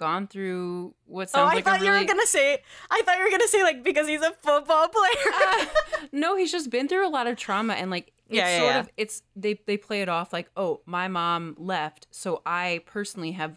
[0.00, 2.62] gone through what sounds Oh, I like thought a you were gonna say.
[2.90, 5.32] I thought you were gonna say like because he's a football player.
[5.34, 5.66] Uh,
[6.10, 8.70] no, he's just been through a lot of trauma and like it's Yeah, yeah, sort
[8.74, 8.80] yeah.
[8.80, 13.32] of it's they they play it off like, "Oh, my mom left, so I personally
[13.32, 13.56] have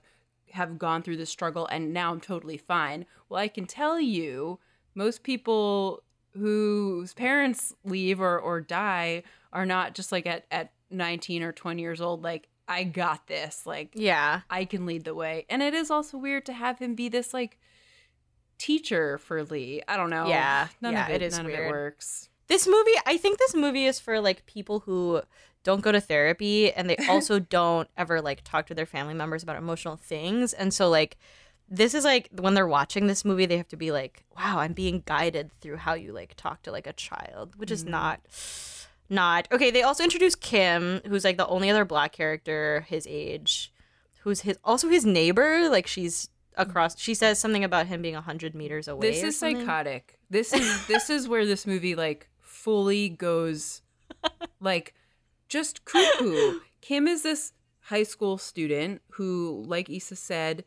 [0.52, 4.60] have gone through this struggle and now I'm totally fine." Well, I can tell you,
[4.94, 6.04] most people
[6.36, 11.82] whose parents leave or or die are not just like at at 19 or 20
[11.82, 15.46] years old like, "I got this." Like yeah, I can lead the way.
[15.50, 17.60] And it is also weird to have him be this like
[18.58, 19.82] teacher for Lee.
[19.88, 20.28] I don't know.
[20.28, 22.30] Yeah, none yeah, of it, it is none of it works.
[22.48, 22.94] this movie.
[23.06, 25.22] I think this movie is for like people who
[25.64, 29.44] don't go to therapy and they also don't ever like talk to their family members
[29.44, 31.18] about emotional things, and so like.
[31.70, 34.74] This is like when they're watching this movie, they have to be like, "Wow, I'm
[34.74, 37.92] being guided through how you like talk to like a child," which is mm-hmm.
[37.92, 38.20] not,
[39.10, 39.72] not okay.
[39.72, 43.74] They also introduce Kim, who's like the only other black character his age,
[44.22, 45.70] who's his also his neighbor.
[45.70, 47.00] Like she's across.
[47.00, 49.12] She says something about him being hundred meters away.
[49.12, 49.62] This is something.
[49.62, 50.20] psychotic.
[50.30, 53.82] This is this is where this movie like fully goes
[54.60, 54.94] like
[55.48, 56.60] just cuckoo.
[56.82, 60.66] Kim is this high school student who, like Issa said,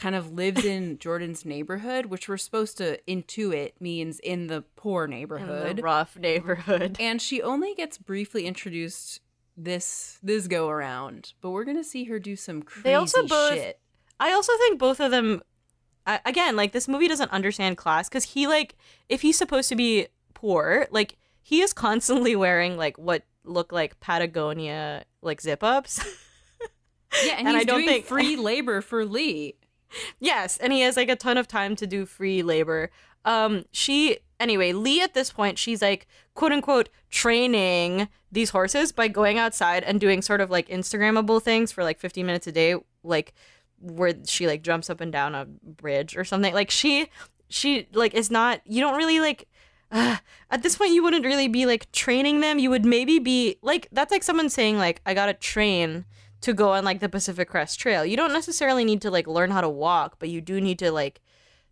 [0.00, 5.04] kind of lives in Jordan's neighborhood, which we're supposed to intuit means in the poor
[5.04, 5.76] In neighborhood.
[5.76, 6.96] the rough neighborhood.
[6.98, 9.20] and she only gets briefly introduced
[9.56, 13.54] this this go around, but we're gonna see her do some crazy They also both-
[13.54, 13.78] shit.
[14.18, 15.42] I also think both of them,
[16.06, 18.76] I again, like this movie doesn't understand class because he like
[19.10, 24.00] if he's supposed to be poor, like he is constantly wearing like what look like
[24.00, 26.02] Patagonia like zip ups.
[27.24, 29.56] Yeah, and, and I he's don't doing think- free labor for Lee.
[30.18, 32.90] Yes, and he has like a ton of time to do free labor.
[33.24, 39.08] Um, she anyway, Lee at this point, she's like quote unquote training these horses by
[39.08, 42.76] going outside and doing sort of like Instagrammable things for like 15 minutes a day,
[43.02, 43.34] like
[43.80, 46.54] where she like jumps up and down a bridge or something.
[46.54, 47.08] Like she
[47.50, 49.48] she like is not you don't really like
[49.90, 50.16] uh,
[50.50, 53.88] at this point you wouldn't really be like training them you would maybe be like
[53.92, 56.04] that's like someone saying like i gotta train
[56.40, 58.04] to go on like the pacific crest trail.
[58.04, 60.90] You don't necessarily need to like learn how to walk but you do need to
[60.90, 61.20] like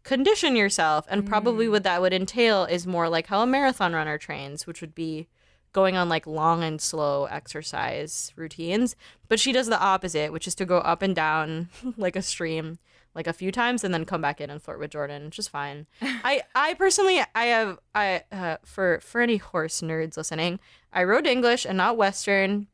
[0.04, 4.16] condition yourself and probably what that would entail is more like how a marathon runner
[4.16, 5.28] trains which would be
[5.72, 8.96] going on like long and slow exercise routines.
[9.28, 12.78] But she does the opposite which is to go up and down like a stream
[13.14, 15.48] like a few times and then come back in and flirt with jordan which is
[15.48, 15.86] fine.
[16.02, 20.60] I i personally i have i uh, for for any horse nerds listening
[20.92, 22.68] i rode english and not western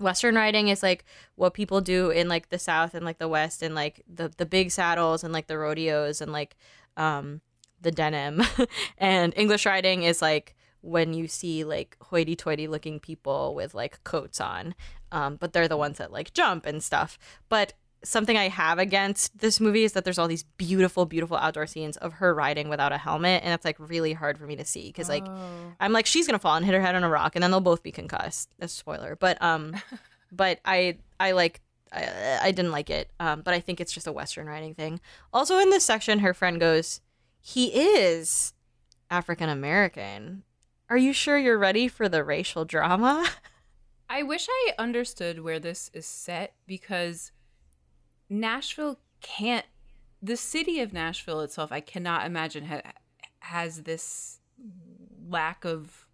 [0.00, 1.04] Western riding is like
[1.36, 4.46] what people do in like the South and like the West and like the the
[4.46, 6.56] big saddles and like the rodeos and like
[6.96, 7.40] um
[7.80, 8.42] the denim.
[8.98, 14.02] and English riding is like when you see like hoity toity looking people with like
[14.04, 14.74] coats on.
[15.12, 17.18] Um, but they're the ones that like jump and stuff.
[17.48, 21.66] But something I have against this movie is that there's all these beautiful, beautiful outdoor
[21.66, 24.64] scenes of her riding without a helmet, and it's like really hard for me to
[24.64, 25.26] see because like
[25.80, 27.60] I'm like she's gonna fall and hit her head on a rock, and then they'll
[27.60, 28.54] both be concussed.
[28.58, 29.74] That's a spoiler, but um,
[30.32, 31.60] but I I like
[31.92, 33.10] I, I didn't like it.
[33.20, 35.00] Um, but I think it's just a Western riding thing.
[35.32, 37.00] Also in this section, her friend goes,
[37.40, 38.54] "He is
[39.10, 40.44] African American.
[40.88, 43.28] Are you sure you're ready for the racial drama?"
[44.12, 47.30] I wish I understood where this is set because
[48.30, 49.66] Nashville can't.
[50.22, 52.92] The city of Nashville itself, I cannot imagine ha-
[53.40, 54.40] has this
[55.28, 56.06] lack of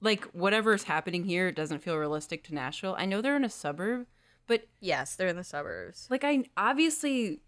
[0.00, 1.48] like whatever is happening here.
[1.48, 2.96] It doesn't feel realistic to Nashville.
[2.98, 4.06] I know they're in a suburb,
[4.46, 6.06] but yes, they're in the suburbs.
[6.10, 7.40] like I obviously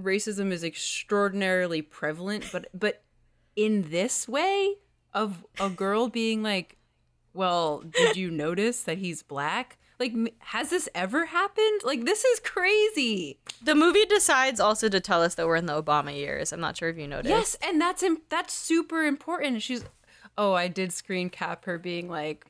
[0.00, 3.02] racism is extraordinarily prevalent, but but
[3.56, 4.76] in this way
[5.12, 6.78] of a girl being like,
[7.34, 11.82] "Well, did you notice that he's black?" Like, has this ever happened?
[11.84, 13.38] Like, this is crazy.
[13.62, 16.52] The movie decides also to tell us that we're in the Obama years.
[16.52, 17.28] I'm not sure if you noticed.
[17.28, 19.62] Yes, and that's im- that's super important.
[19.62, 19.84] She's,
[20.38, 22.46] oh, I did screen cap her being like,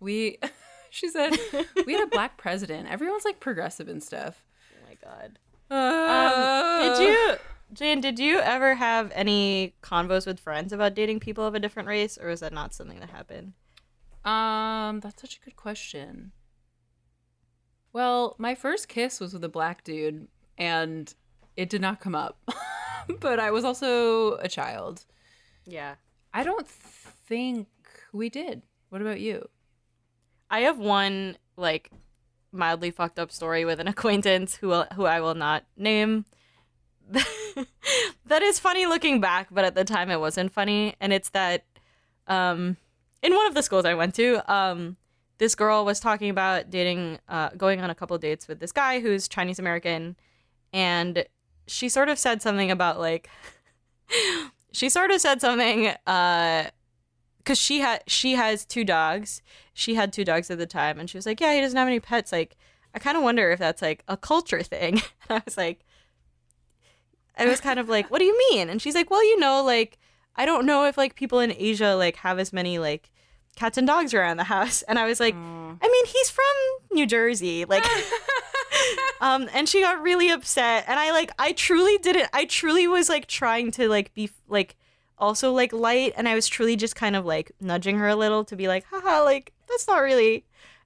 [0.00, 0.38] we.
[0.90, 1.36] She said
[1.86, 2.88] we had a black president.
[2.88, 4.42] Everyone's like progressive and stuff.
[4.72, 5.38] Oh my god.
[5.70, 7.36] Uh, Did you,
[7.74, 8.00] Jane?
[8.00, 12.16] Did you ever have any convos with friends about dating people of a different race,
[12.16, 13.52] or was that not something that happened?
[14.24, 16.32] Um, that's such a good question.
[17.92, 21.12] Well, my first kiss was with a black dude, and
[21.56, 22.38] it did not come up.
[23.20, 25.04] but I was also a child.
[25.64, 25.94] Yeah.
[26.32, 27.68] I don't think
[28.12, 28.62] we did.
[28.90, 29.48] What about you?
[30.50, 31.90] I have one like
[32.52, 36.24] mildly fucked up story with an acquaintance who will, who I will not name.
[37.10, 40.94] that is funny looking back, but at the time it wasn't funny.
[41.00, 41.64] And it's that
[42.26, 42.76] um,
[43.22, 44.96] in one of the schools I went to, um,
[45.38, 49.00] this girl was talking about dating, uh, going on a couple dates with this guy
[49.00, 50.16] who's Chinese American,
[50.72, 51.24] and
[51.66, 53.28] she sort of said something about like,
[54.72, 56.70] she sort of said something, uh,
[57.38, 59.40] because she had she has two dogs.
[59.72, 61.88] She had two dogs at the time, and she was like, "Yeah, he doesn't have
[61.88, 62.56] any pets." Like,
[62.94, 65.00] I kind of wonder if that's like a culture thing.
[65.30, 65.84] And I was like,
[67.36, 69.62] I was kind of like, "What do you mean?" And she's like, "Well, you know,
[69.62, 69.98] like
[70.36, 73.10] I don't know if like people in Asia like have as many like
[73.58, 75.78] cats and dogs around the house." And I was like, Mm.
[75.82, 76.54] "I mean, he's from
[76.92, 77.84] New Jersey, like."
[79.20, 83.08] um and she got really upset and i like i truly didn't i truly was
[83.08, 84.76] like trying to like be like
[85.18, 88.44] also like light and i was truly just kind of like nudging her a little
[88.44, 90.44] to be like haha like that's not really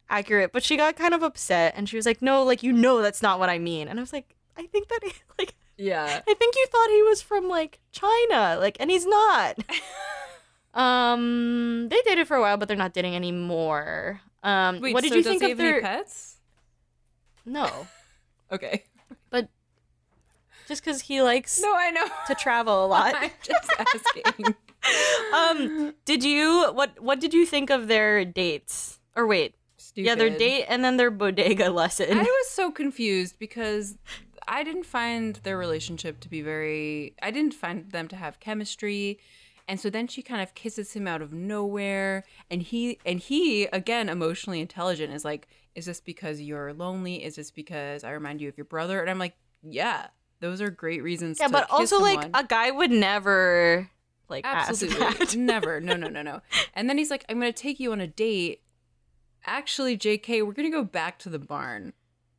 [0.09, 3.03] accurate but she got kind of upset and she was like no like you know
[3.03, 5.01] that's not what i mean and i was like i think that
[5.39, 6.21] like Yeah.
[6.27, 9.59] i think you thought he was from like china like and he's not
[10.75, 15.11] um they dated for a while but they're not dating anymore um Wait, what did
[15.11, 16.37] so you does think he of have any their pets?
[17.45, 17.87] no
[18.53, 18.85] Okay.
[19.31, 19.49] But
[20.69, 22.07] just because he likes No, I know.
[22.27, 24.55] to travel a lot I'm just asking.
[25.35, 29.55] um did you what what did you think of their dates or wait
[29.95, 33.97] yeah their date and then their bodega lesson I was so confused because
[34.49, 37.15] I didn't find their relationship to be very.
[37.23, 39.21] I didn't find them to have chemistry,
[39.73, 43.65] and so then she kind of kisses him out of nowhere, and he and he
[43.73, 47.25] again emotionally intelligent is like, "Is this because you're lonely?
[47.25, 50.09] Is this because I remind you of your brother?" And I'm like, "Yeah,
[50.41, 53.89] those are great reasons." yeah to but also like a guy would never
[54.29, 54.93] like ask that.
[54.93, 55.37] Absolutely.
[55.41, 55.81] Never.
[55.81, 56.43] No, no, no, no.
[56.75, 58.61] And then he's like, I'm going to take you on a date.
[59.47, 61.95] Actually, JK, we're going to go back to the barn.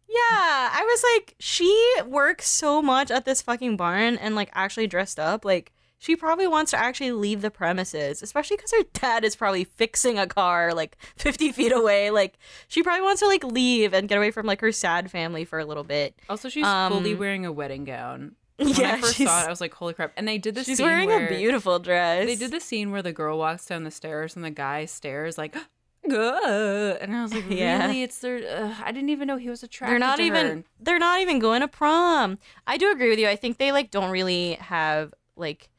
[0.07, 4.85] Yeah, I was like, she works so much at this fucking barn and like actually
[4.85, 5.43] dressed up.
[5.43, 5.71] Like,
[6.03, 10.19] she probably wants to actually leave the premises, especially because her dad is probably fixing
[10.19, 12.11] a car like 50 feet away.
[12.11, 12.37] Like,
[12.67, 15.59] she probably wants to like leave and get away from like her sad family for
[15.59, 16.13] a little bit.
[16.27, 18.35] Also, she's Um, fully wearing a wedding gown.
[18.57, 20.65] When yeah, I first saw it, I was like, "Holy crap!" And they did this.
[20.67, 22.25] she's wearing a beautiful dress.
[22.27, 25.37] They did the scene where the girl walks down the stairs and the guy stares
[25.39, 25.55] like,
[26.11, 27.87] "Ugh," and I was like, Yeah.
[27.87, 28.03] "Really?
[28.03, 29.91] It's their." Uh, I didn't even know he was attracted.
[29.93, 30.45] They're not to even.
[30.57, 30.63] her.
[30.79, 32.37] They're not even going to prom.
[32.67, 33.27] I do agree with you.
[33.27, 35.69] I think they like don't really have like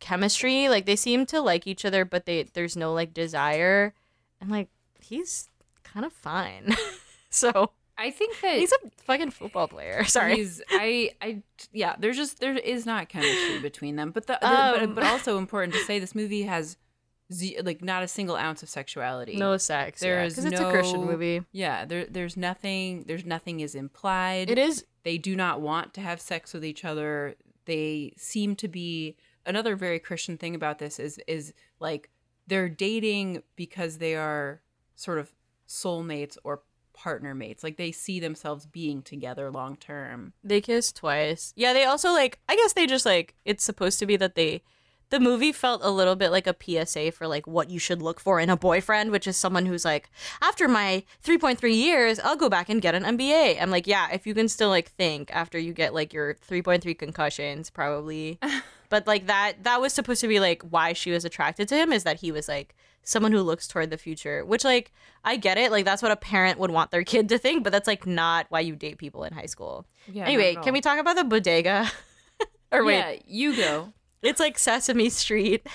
[0.00, 0.68] chemistry.
[0.68, 3.94] Like they seem to like each other, but they there's no like desire.
[4.40, 4.68] And like
[5.00, 5.48] he's
[5.84, 6.74] kind of fine.
[7.30, 10.04] so I think that he's a fucking football player.
[10.06, 10.36] Sorry.
[10.36, 11.42] He's, I, I,
[11.72, 11.96] yeah.
[11.98, 14.94] There's just there is not chemistry between them, but the, Um.
[14.94, 16.78] but, but also important to say this movie has
[17.30, 19.36] ze- like not a single ounce of sexuality.
[19.36, 20.00] No sex.
[20.00, 21.42] There yeah, is 'cause it's a Christian movie.
[21.52, 23.04] Yeah, there there's nothing.
[23.06, 24.50] There's nothing is implied.
[24.50, 24.86] It is.
[25.02, 27.36] They do not want to have sex with each other.
[27.66, 29.16] They seem to be
[29.46, 32.10] another very Christian thing about this is is like
[32.46, 34.60] they're dating because they are
[34.96, 35.32] sort of
[35.68, 36.62] soulmates or
[36.92, 37.62] partner mates.
[37.62, 40.32] Like they see themselves being together long term.
[40.44, 41.52] They kiss twice.
[41.56, 44.62] Yeah, they also like I guess they just like it's supposed to be that they
[45.10, 48.20] the movie felt a little bit like a PSA for like what you should look
[48.20, 50.08] for in a boyfriend, which is someone who's like,
[50.40, 53.60] after my 3.3 years, I'll go back and get an MBA.
[53.60, 56.96] I'm like, yeah, if you can still like think after you get like your 3.3
[56.96, 58.38] concussions, probably.
[58.90, 61.92] but like that that was supposed to be like why she was attracted to him
[61.92, 64.92] is that he was like someone who looks toward the future, which like
[65.24, 67.72] I get it, like that's what a parent would want their kid to think, but
[67.72, 69.86] that's like not why you date people in high school.
[70.12, 70.26] Yeah.
[70.26, 71.90] Anyway, can we talk about the bodega?
[72.72, 73.92] or wait, Yeah, you go.
[74.22, 75.66] it's like Sesame Street.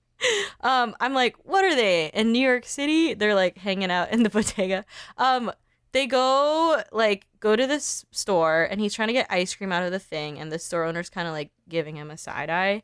[0.60, 3.14] um, I'm like, what are they in New York City?
[3.14, 4.84] They're like hanging out in the bodega.
[5.16, 5.52] Um,
[5.94, 9.84] they go like go to this store, and he's trying to get ice cream out
[9.84, 12.82] of the thing, and the store owner's kind of like giving him a side eye,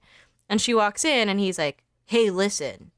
[0.48, 2.92] and she walks in, and he's like, "Hey, listen,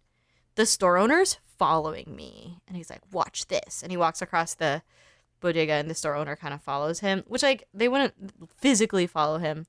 [0.55, 4.83] the store owner's following me," and he's like, "Watch this," and he walks across the
[5.41, 8.15] bodega, and the store owner kind of follows him, which like they wouldn't
[8.57, 9.67] physically follow him,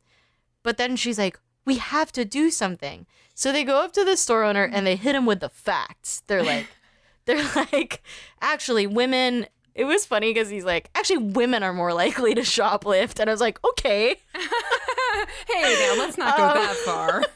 [0.62, 3.06] but then she's like, we have to do something.
[3.34, 6.24] So they go up to the store owner and they hit him with the facts.
[6.28, 6.68] They're like,
[7.26, 8.02] they're like,
[8.42, 9.48] actually, women.
[9.76, 13.20] It was funny because he's like, actually, women are more likely to shoplift.
[13.20, 14.16] And I was like, okay.
[15.48, 17.24] hey, now let's not go Um, that far.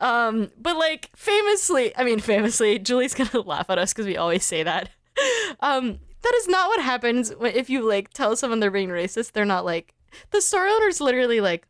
[0.00, 4.44] Um, but like famously, I mean, famously, Julie's gonna laugh at us because we always
[4.44, 4.90] say that.
[5.60, 9.32] Um, that is not what happens if you like tell someone they're being racist.
[9.32, 9.94] They're not like
[10.30, 11.66] the store owner's literally like,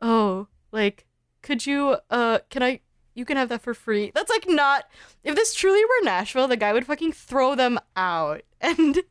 [0.00, 1.06] oh, like,
[1.42, 2.80] could you, uh, can I?
[3.16, 4.12] You can have that for free.
[4.14, 4.84] That's like not.
[5.24, 8.42] If this truly were Nashville, the guy would fucking throw them out.
[8.60, 9.02] And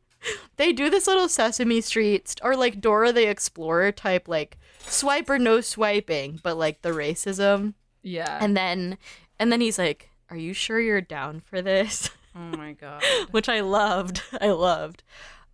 [0.56, 5.30] they do this little Sesame Street st- or like Dora the Explorer type, like swipe
[5.30, 7.74] or no swiping, but like the racism
[8.06, 8.38] yeah.
[8.40, 8.96] and then
[9.38, 13.02] and then he's like are you sure you're down for this oh my god.
[13.32, 15.02] which i loved i loved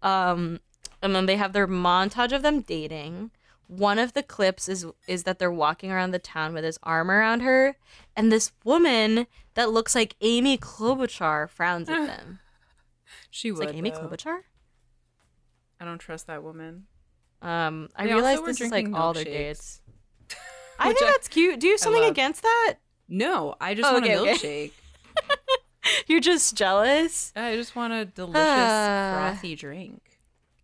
[0.03, 0.61] um
[1.03, 3.31] and then they have their montage of them dating
[3.67, 7.11] one of the clips is is that they're walking around the town with his arm
[7.11, 7.77] around her
[8.17, 12.39] and this woman that looks like amy klobuchar frowns at them
[13.31, 13.69] She it's would.
[13.69, 14.01] like amy though.
[14.09, 14.41] klobuchar
[15.81, 16.87] I don't trust that woman.
[17.41, 19.31] um i They also were this is like drinking all their milkshakes.
[19.33, 19.81] dates
[20.79, 22.11] i Which think I- that's cute do you have I something love.
[22.11, 22.75] against that
[23.09, 24.69] No, I just Oh, want okay, a okay.
[24.69, 24.73] milkshake.
[26.07, 29.13] you're just jealous I just want a delicious Ah.
[29.33, 30.02] frothy drink.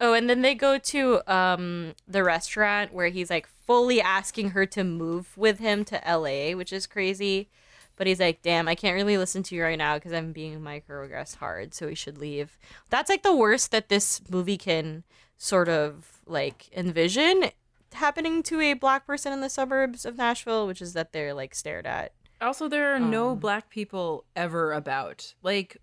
[0.01, 4.65] Oh, and then they go to um the restaurant where he's like fully asking her
[4.67, 7.49] to move with him to LA, which is crazy.
[7.97, 10.61] But he's like, "Damn, I can't really listen to you right now because I'm being
[10.61, 12.57] microaggressed hard, so we should leave."
[12.91, 15.03] That's like the worst that this movie can
[15.37, 17.51] sort of like envision
[17.95, 21.55] happening to a black person in the suburbs of Nashville, which is that they're like
[21.57, 22.13] stared at.
[22.41, 25.35] Also, there are no Um, black people ever about.
[25.43, 25.79] Like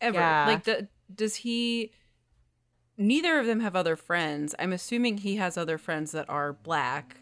[0.00, 0.16] ever.
[0.18, 0.46] Yeah.
[0.46, 1.90] Like the does he
[3.00, 4.54] neither of them have other friends.
[4.58, 7.16] I'm assuming he has other friends that are black.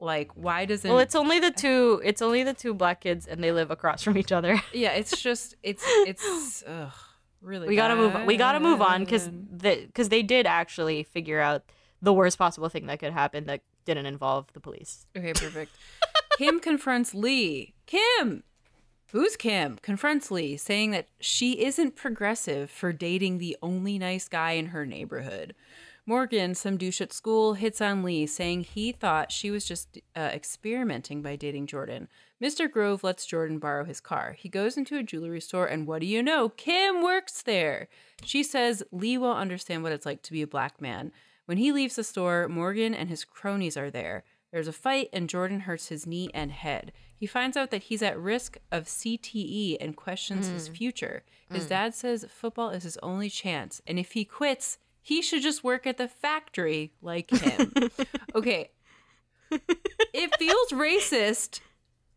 [0.00, 2.00] Like why doesn't Well, it's only the two.
[2.04, 4.60] It's only the two black kids, and they live across from each other.
[4.72, 6.92] Yeah, it's just it's it's ugh,
[7.40, 8.16] really we gotta move.
[8.16, 8.26] On.
[8.26, 9.86] We gotta move on because bad.
[9.86, 11.62] because they did actually figure out
[12.00, 15.06] the worst possible thing that could happen that didn't involve the police.
[15.16, 15.76] Okay, perfect.
[16.36, 17.74] Kim confronts Lee.
[17.86, 18.42] Kim!
[19.12, 19.76] Who's Kim?
[19.82, 24.86] Confronts Lee, saying that she isn't progressive for dating the only nice guy in her
[24.86, 25.54] neighborhood.
[26.06, 30.30] Morgan, some douche at school, hits on Lee, saying he thought she was just uh,
[30.32, 32.08] experimenting by dating Jordan.
[32.42, 32.70] Mr.
[32.70, 34.34] Grove lets Jordan borrow his car.
[34.38, 36.48] He goes into a jewelry store, and what do you know?
[36.48, 37.88] Kim works there.
[38.24, 41.12] She says Lee won't understand what it's like to be a black man.
[41.44, 44.24] When he leaves the store, Morgan and his cronies are there.
[44.52, 46.92] There's a fight, and Jordan hurts his knee and head.
[47.22, 50.74] He finds out that he's at risk of CTE and questions his hmm.
[50.74, 51.22] future.
[51.52, 51.68] His hmm.
[51.68, 55.86] dad says football is his only chance, and if he quits, he should just work
[55.86, 57.72] at the factory like him.
[58.34, 58.72] okay.
[59.52, 61.60] It feels racist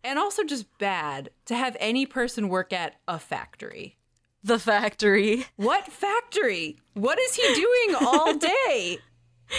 [0.04, 3.98] and also just bad to have any person work at a factory.
[4.44, 5.46] The factory.
[5.56, 6.80] What factory?
[6.96, 8.98] What is he doing all day?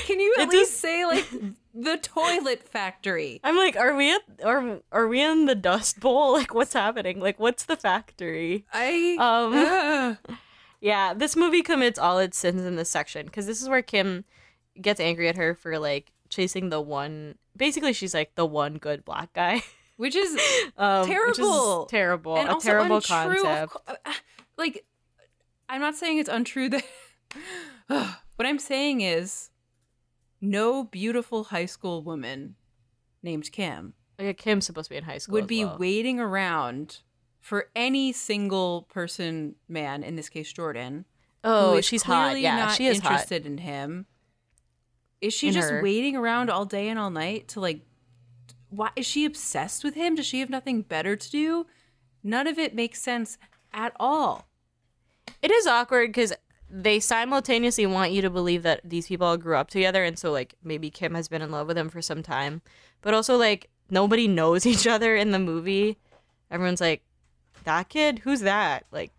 [0.07, 1.25] Can you at It least say like
[1.79, 3.41] the toilet factory?
[3.45, 6.33] I'm like, are we at are are we in the Dust Bowl?
[6.37, 7.21] Like, what's happening?
[7.21, 8.65] Like, what's the factory?
[8.73, 10.17] I Um, Ugh.
[10.81, 14.25] Yeah, this movie commits all its sins in this section because this is where Kim
[14.81, 17.37] gets angry at her for like chasing the one.
[17.57, 19.63] Basically, she's like the one good black guy.
[19.97, 20.39] which is
[20.77, 21.87] Um, which is Terrible.
[21.87, 23.43] terrible, and a also terrible untrue.
[23.43, 23.73] concept.
[23.73, 24.13] co- uh,
[24.59, 24.85] Like,
[25.69, 26.85] I'm not saying it's untrue that.
[28.37, 29.49] what I'm saying is,
[30.51, 32.55] no beautiful high school woman
[33.23, 35.35] named Kim Like, Kim's supposed to be in high school.
[35.35, 35.77] would be well.
[35.79, 37.01] waiting around
[37.41, 41.05] for any single person, man, in this case Jordan.
[41.45, 42.39] Oh, she's hot.
[42.41, 43.13] Yeah, not she is hot.
[43.13, 44.07] interested in him.
[45.21, 45.83] Is she In just her.
[45.83, 47.83] waiting around all day and all night to like?
[48.69, 50.17] Why is she obsessed with him?
[50.17, 51.67] Does she have nothing better to do?
[52.23, 53.39] None of it makes sense
[53.73, 54.49] at all.
[55.41, 56.33] It is awkward because
[56.71, 60.33] they simultaneously want you to believe that these people all grew up together, and so
[60.33, 62.63] like maybe Kim has been in love with him for some time,
[63.03, 65.99] but also like nobody knows each other in the movie.
[66.51, 67.03] Everyone's like,
[67.65, 69.13] "That kid, who's that?" Like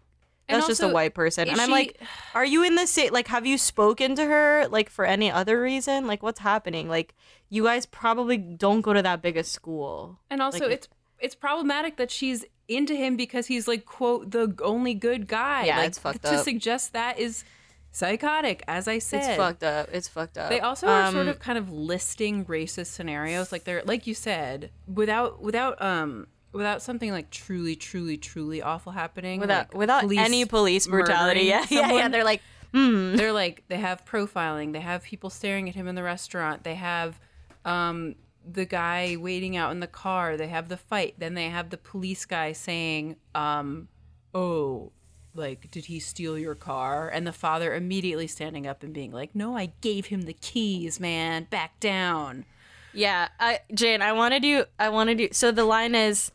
[0.49, 2.01] that's just a white person, and I'm she- like,
[2.33, 3.11] "Are you in the same?
[3.11, 6.07] Like, have you spoken to her like for any other reason?
[6.07, 6.87] Like, what's happening?
[6.89, 7.13] Like,
[7.49, 10.87] you guys probably don't go to that big a school." And also, Like- it's
[11.19, 15.65] it's problematic that she's into him because he's like quote the only good guy.
[15.65, 16.37] Yeah, like, it's fucked to up.
[16.37, 17.43] To suggest that is
[17.91, 18.63] psychotic.
[18.67, 19.89] As I said, It's fucked up.
[19.91, 20.49] It's fucked up.
[20.49, 24.13] They also are sort Um, of kind of listing racist scenarios, like they're like you
[24.13, 29.39] said, without without um without something like truly, truly, truly awful happening.
[29.39, 31.41] without like without police any police brutality.
[31.45, 32.07] Yeah, yeah, yeah.
[32.09, 32.41] They're like,
[32.73, 33.15] hmm.
[33.15, 36.75] they're like they have profiling, they have people staring at him in the restaurant, they
[36.75, 37.19] have
[37.65, 38.15] um
[38.53, 41.77] the guy waiting out in the car, they have the fight, then they have the
[41.77, 43.87] police guy saying, um,
[44.33, 44.91] oh.
[45.33, 47.09] Like, did he steal your car?
[47.09, 50.99] And the father immediately standing up and being like, No, I gave him the keys,
[50.99, 51.45] man.
[51.51, 52.45] Back down.
[52.91, 56.31] Yeah, I Jane, I wanted you I wanted you so the line is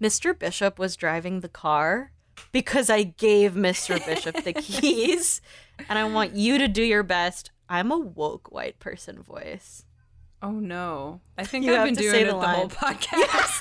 [0.00, 0.38] Mr.
[0.38, 2.12] Bishop was driving the car
[2.52, 4.04] because I gave Mr.
[4.06, 5.40] Bishop the keys
[5.88, 7.50] and I want you to do your best.
[7.68, 9.84] I'm a woke white person voice.
[10.44, 11.20] Oh no.
[11.38, 13.60] I think You I've been doing it the the whole podcast.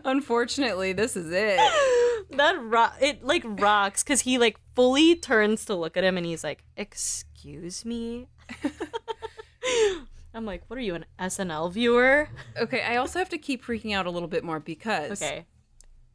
[0.04, 1.58] Unfortunately, this is it.
[2.32, 6.24] That ro- it like rocks cuz he like fully turns to look at him and
[6.24, 8.28] he's like, "Excuse me?"
[10.32, 13.92] I'm like, "What are you an SNL viewer?" Okay, I also have to keep freaking
[13.96, 15.44] out a little bit more because Okay.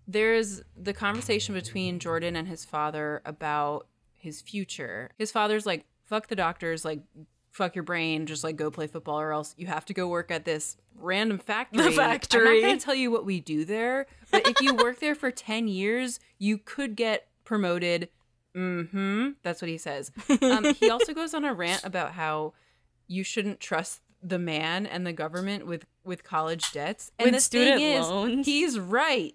[0.08, 5.12] there's the conversation between Jordan and his father about his future.
[5.18, 7.02] His father's like, fuck the doctors, like,
[7.56, 10.30] fuck your brain, just like go play football or else you have to go work
[10.30, 11.84] at this random factory.
[11.86, 12.48] The factory.
[12.48, 15.16] I'm not going to tell you what we do there, but if you work there
[15.16, 18.10] for 10 years, you could get promoted.
[18.56, 19.30] Mm hmm.
[19.42, 20.12] That's what he says.
[20.42, 22.54] Um, he also goes on a rant about how
[23.08, 27.12] you shouldn't trust the man and the government with with college debts.
[27.20, 28.46] And With the student thing is, loans.
[28.46, 29.34] he's right,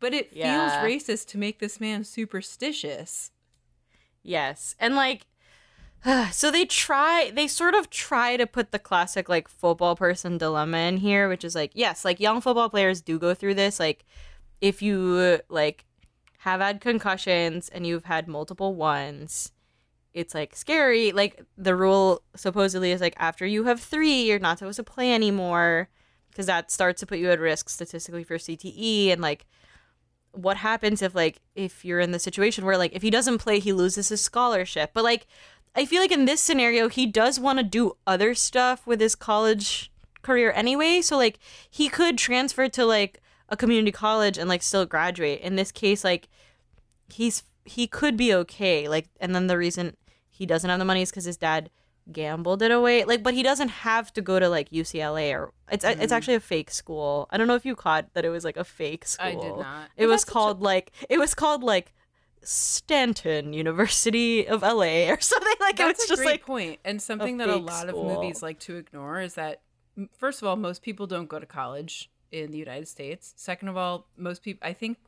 [0.00, 0.80] but it Yeah.
[0.82, 3.30] feels racist to make this man superstitious.
[4.22, 4.74] Yes.
[4.78, 5.26] And like
[6.32, 10.78] so they try they sort of try to put the classic like football person dilemma
[10.78, 13.78] in here, which is like, yes, like young football players do go through this.
[13.78, 14.04] Like
[14.60, 15.84] if you like
[16.38, 19.52] have had concussions and you've had multiple ones,
[20.12, 21.12] it's like scary.
[21.12, 25.14] Like the rule supposedly is like after you have three, you're not supposed to play
[25.14, 25.88] anymore
[26.30, 29.46] because that starts to put you at risk statistically for CTE and like
[30.32, 33.58] what happens if like if you're in the situation where like if he doesn't play
[33.58, 35.26] he loses his scholarship but like
[35.74, 39.14] i feel like in this scenario he does want to do other stuff with his
[39.14, 39.92] college
[40.22, 41.02] career anyway.
[41.02, 45.40] So like he could transfer to like a community college and like still graduate.
[45.40, 46.28] In this case like
[47.12, 48.88] he's he could be okay.
[48.88, 49.96] Like and then the reason
[50.30, 51.70] he doesn't have the money is because his dad
[52.10, 53.04] gambled it away.
[53.04, 56.12] Like but he doesn't have to go to like ucla or it's it's mm-hmm.
[56.12, 57.28] actually a fake school.
[57.30, 59.56] I don't know if you caught that it was like a fake school I did
[59.56, 59.84] not.
[59.96, 61.92] it But was such a- called like it was called like
[62.42, 66.80] Stanton University of LA or something like it That's was a just great like point.
[66.84, 68.10] And something that a lot school.
[68.10, 69.60] of movies like to ignore is that,
[70.16, 73.34] first of all, most people don't go to college in the United States.
[73.36, 74.98] Second of all, most people, I think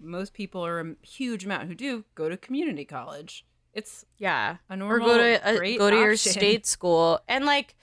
[0.00, 3.44] most people are a huge amount who do go to community college.
[3.72, 7.74] It's yeah a or normal, go to a, go to your state school and like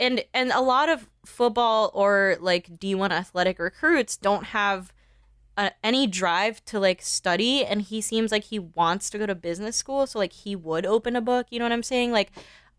[0.00, 4.92] and and a lot of football or like D1 athletic recruits don't have
[5.82, 9.76] any drive to like study and he seems like he wants to go to business
[9.76, 12.12] school so like he would open a book you know what i'm saying?
[12.12, 12.30] Like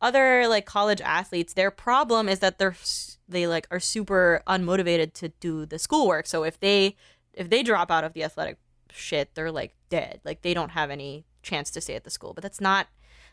[0.01, 2.75] other like college athletes their problem is that they're
[3.27, 6.95] they like are super unmotivated to do the schoolwork so if they
[7.33, 8.57] if they drop out of the athletic
[8.91, 10.21] shit they're like dead.
[10.23, 12.87] Like they don't have any chance to stay at the school but that's not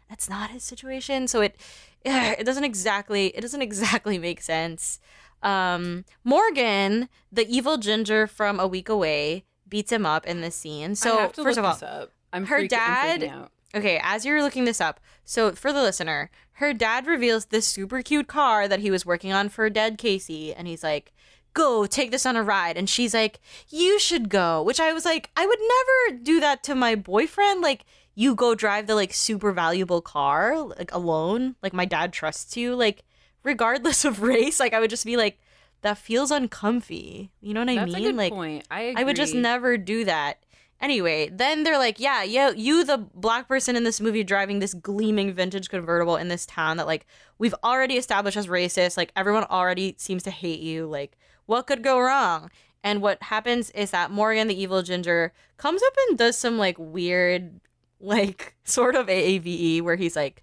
[0.08, 1.56] that's not his situation so it
[2.04, 4.98] it doesn't exactly it doesn't exactly make sense
[5.46, 10.90] um morgan the evil ginger from a week away beats him up in this scene
[10.90, 12.12] I so have to first look of all this up.
[12.32, 13.50] I'm her freak- I'm dad- out.
[13.74, 18.00] Okay, as you're looking this up, so for the listener, her dad reveals this super
[18.00, 21.12] cute car that he was working on for dead Casey, and he's like,
[21.52, 22.76] Go, take this on a ride.
[22.78, 24.62] And she's like, You should go.
[24.62, 27.60] Which I was like, I would never do that to my boyfriend.
[27.60, 27.84] Like,
[28.14, 31.56] you go drive the like super valuable car, like alone.
[31.62, 32.74] Like, my dad trusts you.
[32.74, 33.04] Like,
[33.46, 35.38] regardless of race, like, I would just be like,
[35.82, 37.30] That feels uncomfy.
[37.40, 38.04] You know what I That's mean?
[38.04, 38.66] a good like, point.
[38.70, 40.42] I I would just never do that.
[40.78, 44.74] Anyway, then they're like, yeah, yeah, you, the black person in this movie, driving this
[44.74, 47.06] gleaming vintage convertible in this town that, like,
[47.38, 48.94] we've already established as racist.
[48.98, 50.86] Like, everyone already seems to hate you.
[50.86, 51.16] Like,
[51.46, 52.50] what could go wrong?
[52.84, 56.76] And what happens is that Morgan, the evil ginger, comes up and does some, like,
[56.78, 57.58] weird,
[58.00, 60.42] like, sort of AAVE where he's like,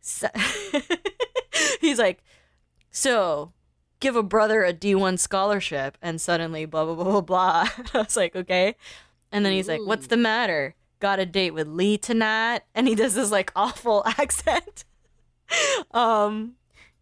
[1.80, 2.22] he's like,
[2.90, 3.52] so
[4.00, 7.68] give a brother a D1 scholarship and suddenly blah blah blah blah blah.
[7.94, 8.76] I was like, okay.
[9.30, 10.74] And then he's like, "What's the matter?
[11.00, 14.84] Got a date with Lee tonight?" And he does this like awful accent.
[15.92, 16.54] um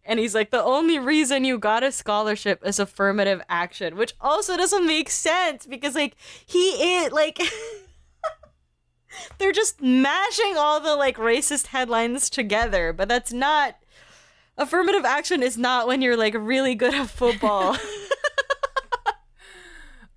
[0.03, 4.55] and he's like, "The only reason you got a scholarship is affirmative action," which also
[4.57, 7.39] doesn't make sense because like he is like
[9.37, 13.75] they're just mashing all the like racist headlines together, but that's not
[14.57, 17.77] affirmative action is not when you're like really good at football.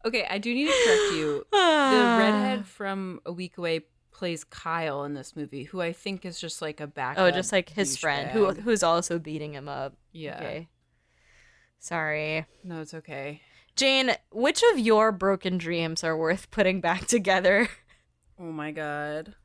[0.07, 1.47] Okay, I do need to correct you.
[1.51, 6.39] The redhead from A Week Away plays Kyle in this movie, who I think is
[6.39, 7.17] just like a back.
[7.19, 9.97] Oh, just like his friend who who's also beating him up.
[10.13, 10.37] Yeah.
[10.37, 10.69] Okay.
[11.79, 12.47] Sorry.
[12.63, 13.41] No, it's okay.
[13.77, 17.69] Jane, which of your broken dreams are worth putting back together?
[18.39, 19.35] Oh my god.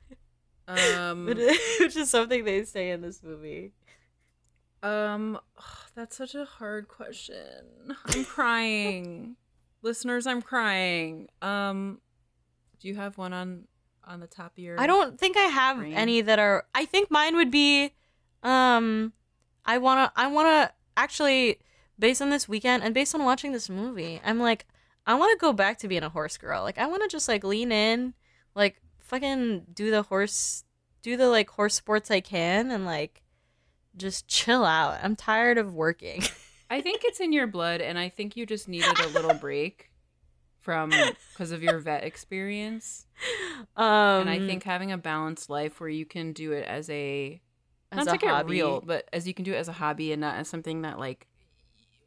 [0.68, 1.26] Um.
[1.26, 3.72] which is something they say in this movie.
[4.82, 5.40] Um,
[5.96, 7.96] that's such a hard question.
[8.06, 9.36] I'm crying.
[9.82, 11.30] Listeners, I'm crying.
[11.42, 12.00] Um,
[12.80, 13.66] do you have one on
[14.06, 15.94] on the top of your I don't think I have brain?
[15.94, 17.94] any that are I think mine would be
[18.42, 19.14] um
[19.66, 21.60] I want to I want to actually
[22.00, 24.66] based on this weekend and based on watching this movie, I'm like
[25.06, 26.64] I want to go back to being a horse girl.
[26.64, 28.14] Like I want to just like lean in,
[28.56, 30.64] like fucking do the horse
[31.02, 33.22] do the like horse sports I can and like
[34.00, 35.00] just chill out.
[35.04, 36.24] I'm tired of working.
[36.70, 39.90] I think it's in your blood and I think you just needed a little break
[40.60, 40.92] from
[41.34, 43.06] because of your vet experience.
[43.76, 47.42] um and I think having a balanced life where you can do it as a
[47.92, 48.52] as not a to get hobby.
[48.52, 51.00] real, but as you can do it as a hobby and not as something that
[51.00, 51.28] like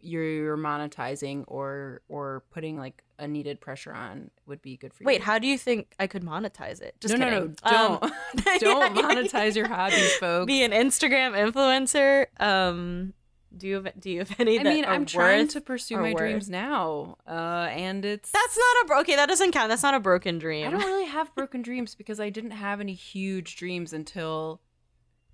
[0.01, 5.05] you're, you're monetizing or or putting like a needed pressure on would be good for
[5.05, 5.07] you.
[5.07, 6.97] Wait, how do you think I could monetize it?
[7.01, 7.57] Just no, kidding.
[7.65, 8.13] no, no, Um,
[8.45, 10.47] don't don't yeah, monetize your hobbies, folks.
[10.47, 12.27] be an Instagram influencer.
[12.41, 13.15] Um,
[13.57, 14.59] do you have do you have any?
[14.59, 16.17] I mean, I'm trying to pursue my worth?
[16.17, 19.15] dreams now, uh, and it's That's not a bro- okay.
[19.17, 19.69] That doesn't count.
[19.69, 20.67] That's not a broken dream.
[20.67, 24.61] I don't really have broken dreams because I didn't have any huge dreams until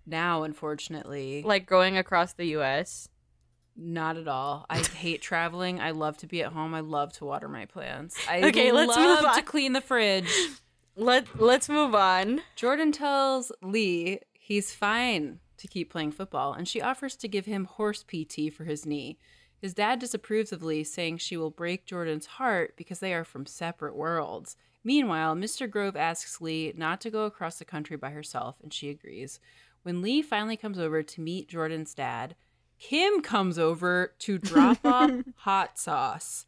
[0.04, 0.42] now.
[0.42, 3.08] Unfortunately, like going across the U.S.
[3.80, 4.66] Not at all.
[4.68, 5.80] I hate traveling.
[5.80, 6.74] I love to be at home.
[6.74, 8.18] I love to water my plants.
[8.28, 10.30] I Okay, let's love move to clean the fridge.
[10.96, 12.40] Let Let's move on.
[12.56, 17.66] Jordan tells Lee he's fine to keep playing football, and she offers to give him
[17.66, 19.18] horse PT for his knee.
[19.60, 23.46] His dad disapproves of Lee, saying she will break Jordan's heart because they are from
[23.46, 24.56] separate worlds.
[24.84, 25.70] Meanwhile, Mr.
[25.70, 29.38] Grove asks Lee not to go across the country by herself, and she agrees.
[29.82, 32.36] When Lee finally comes over to meet Jordan's dad,
[32.78, 36.46] Kim comes over to drop off hot sauce.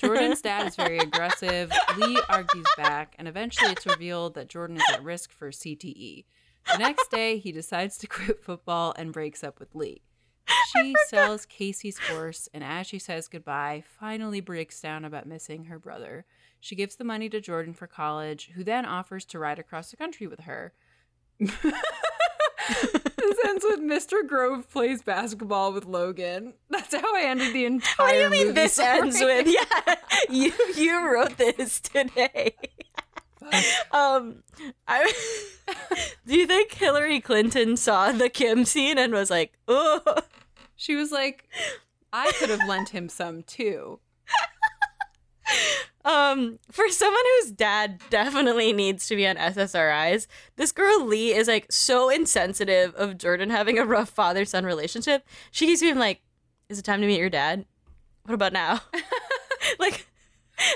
[0.00, 1.72] Jordan's dad is very aggressive.
[1.96, 6.24] Lee argues back, and eventually it's revealed that Jordan is at risk for CTE.
[6.70, 10.02] The next day, he decides to quit football and breaks up with Lee.
[10.76, 15.80] She sells Casey's horse, and as she says goodbye, finally breaks down about missing her
[15.80, 16.26] brother.
[16.60, 19.96] She gives the money to Jordan for college, who then offers to ride across the
[19.96, 20.72] country with her.
[23.16, 24.26] this ends with Mr.
[24.26, 26.54] Grove plays basketball with Logan.
[26.68, 29.46] That's how I ended the entire What do you mean this ends with?
[29.86, 29.94] Yeah,
[30.28, 32.54] you you wrote this today.
[33.92, 34.42] um,
[34.86, 35.10] I
[36.26, 40.00] do you think Hillary Clinton saw the Kim scene and was like, "Oh,
[40.76, 41.48] She was like,
[42.12, 44.00] I could have lent him some too.
[46.04, 50.26] um, for someone whose dad definitely needs to be on SSRIs,
[50.56, 55.26] this girl Lee is like so insensitive of Jordan having a rough father son relationship.
[55.50, 56.22] She keeps being like,
[56.68, 57.66] "Is it time to meet your dad?
[58.24, 58.80] What about now?"
[59.78, 60.06] like,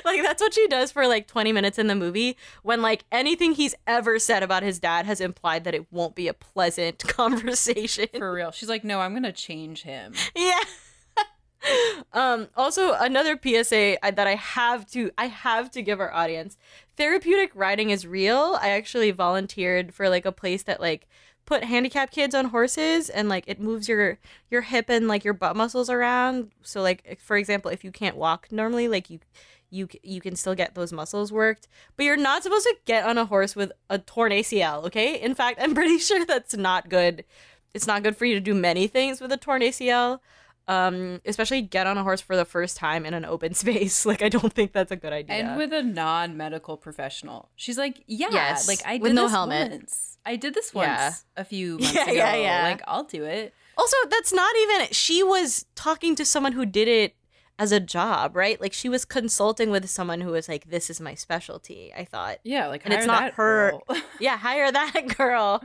[0.05, 3.53] like that's what she does for like 20 minutes in the movie when like anything
[3.53, 8.09] he's ever said about his dad has implied that it won't be a pleasant conversation.
[8.15, 8.51] For real.
[8.51, 10.13] She's like, no, I'm going to change him.
[10.37, 10.61] Yeah.
[12.13, 16.57] Um also another PSA that I have to I have to give our audience.
[16.97, 18.59] Therapeutic riding is real.
[18.61, 21.09] I actually volunteered for like a place that like
[21.47, 24.19] put handicapped kids on horses and like it moves your
[24.51, 26.51] your hip and like your butt muscles around.
[26.63, 29.21] So like for example, if you can't walk normally like you
[29.71, 33.19] you you can still get those muscles worked, but you're not supposed to get on
[33.19, 35.21] a horse with a torn ACL, okay?
[35.21, 37.25] In fact, I'm pretty sure that's not good.
[37.75, 40.21] It's not good for you to do many things with a torn ACL
[40.67, 44.23] um especially get on a horse for the first time in an open space like
[44.23, 47.51] i don't think that's a good idea And with a non-medical professional.
[47.57, 49.71] She's like, yeah, Yes, like I did with no this helmet.
[49.73, 50.19] once.
[50.25, 51.13] I did this once Yeah.
[51.37, 52.13] a few months Yeah, ago.
[52.13, 52.63] yeah, yeah.
[52.63, 53.53] Like I'll do it.
[53.77, 57.15] also that's not even she was talking to someone who did it
[57.59, 58.61] as a job right?
[58.61, 62.39] Like she was consulting with someone who was like this is my specialty i thought.
[62.43, 63.73] Yeah, like And it's not that her-
[64.21, 65.63] yeah hire that girl.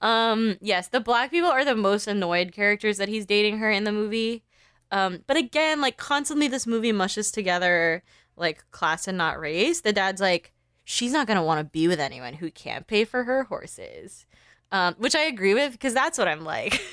[0.00, 3.84] Um yes the black people are the most annoyed characters that he's dating her in
[3.84, 4.42] the movie.
[4.90, 8.02] Um but again like constantly this movie mushes together
[8.36, 9.82] like class and not race.
[9.82, 10.52] The dad's like
[10.84, 14.26] she's not gonna want to be with anyone who can't pay for her horses.
[14.72, 16.80] Um which i agree with because that's what i'm like.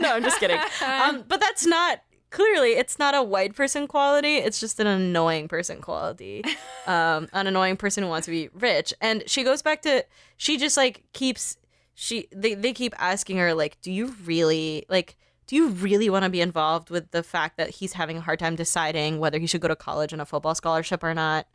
[0.00, 0.58] No i'm just kidding.
[0.84, 2.00] Um but that's not
[2.34, 6.42] clearly it's not a white person quality it's just an annoying person quality
[6.88, 10.04] um an annoying person who wants to be rich and she goes back to
[10.36, 11.56] she just like keeps
[11.94, 15.16] she they, they keep asking her like do you really like
[15.46, 18.40] do you really want to be involved with the fact that he's having a hard
[18.40, 21.46] time deciding whether he should go to college on a football scholarship or not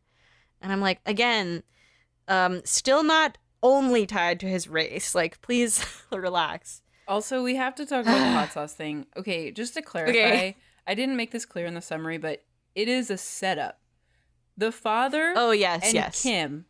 [0.62, 1.62] and i'm like again
[2.30, 7.86] um still not only tied to his race like please relax Also, we have to
[7.88, 9.08] talk about the hot sauce thing.
[9.18, 10.58] Okay, just to clarify, Okay.
[10.90, 13.80] I didn't make this clear in the summary, but it is a setup.
[14.58, 16.66] The father oh yes and yes Kim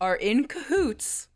[0.00, 1.28] are in cahoots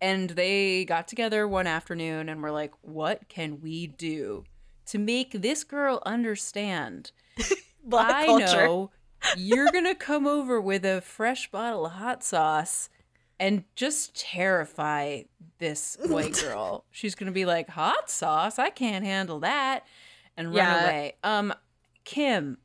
[0.00, 4.44] and they got together one afternoon and were like, "What can we do
[4.86, 7.12] to make this girl understand?
[7.84, 8.90] black I culture know
[9.36, 12.90] you're going to come over with a fresh bottle of hot sauce
[13.38, 15.22] and just terrify
[15.58, 16.84] this white girl.
[16.90, 18.58] She's going to be like, "Hot sauce?
[18.58, 19.86] I can't handle that."
[20.36, 20.82] And run Yeah.
[20.84, 21.14] away.
[21.24, 21.52] Um
[22.04, 22.58] Kim,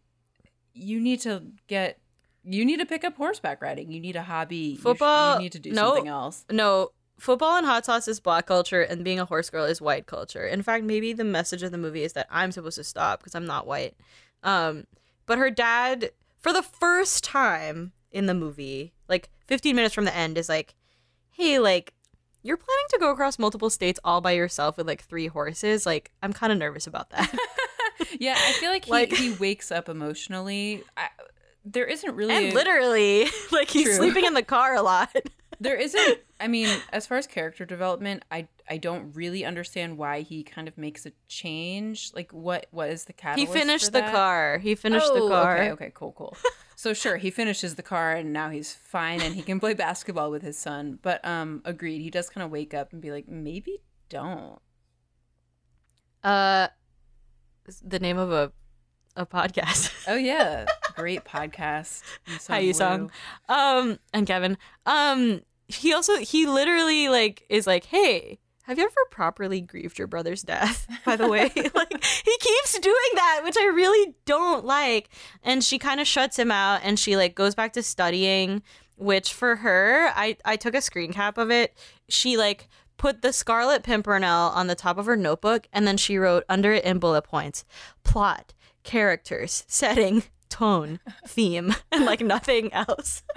[0.74, 2.00] you need to get
[2.44, 3.92] you need to pick up horseback riding.
[3.92, 4.56] You need a hobby.
[4.56, 5.88] You sh- Football- You, need to do no.
[5.96, 6.46] something else.
[6.52, 10.06] No, football and hot sauce is black culture, and being a horse girl is white
[10.06, 10.46] culture.
[10.46, 13.34] In fact, maybe the message of the movie is that I'm supposed to stop because
[13.34, 13.96] I'm not white.
[14.44, 14.86] Um,
[15.26, 20.16] but her dad, for the first time in the movie, like 15 minutes from the
[20.16, 20.76] end, is like,
[21.32, 21.94] "Hey, like."
[22.44, 25.84] You're planning to go across multiple states all by yourself with like three horses.
[25.84, 27.34] Like, I'm kind of nervous about that.
[28.20, 30.84] Yeah, I feel like he, Like- he wakes up emotionally.
[30.98, 31.08] I,
[31.64, 33.96] there isn't really and a- literally, like, he's True.
[33.96, 35.16] sleeping in the car a lot.
[35.60, 36.20] there isn't.
[36.40, 40.68] I mean, as far as character development, I I don't really understand why he kind
[40.68, 42.12] of makes a change.
[42.14, 43.54] Like, what what is the catalyst?
[43.54, 44.58] he finished the car.
[44.60, 45.58] He finished the Oh, car.
[45.58, 46.36] Okay, okay, cool, cool.
[46.76, 50.30] so sure, he finishes the car and now he's fine and he can play basketball
[50.30, 51.00] with his son.
[51.02, 52.02] But um, agreed.
[52.02, 54.60] He does kind of wake up and be like, maybe don't.
[56.24, 56.68] Uh,
[57.84, 58.52] the name of a
[59.16, 59.92] a podcast.
[60.08, 62.04] Oh yeah, great podcast.
[62.48, 63.10] How you song?
[63.50, 64.56] Um, and Kevin.
[64.86, 68.40] Um, he also he literally like is like, hey.
[68.64, 70.88] Have you ever properly grieved your brother's death?
[71.06, 75.10] By the way, like he keeps doing that, which I really don't like.
[75.44, 78.64] And she kind of shuts him out, and she like goes back to studying.
[78.98, 81.78] Which for her, I I took a screen cap of it.
[82.10, 86.18] She like put the Scarlet Pimpernel on the top of her notebook, and then she
[86.18, 87.66] wrote under it in bullet points:
[88.04, 93.24] plot, characters, setting, tone, theme, and like nothing else.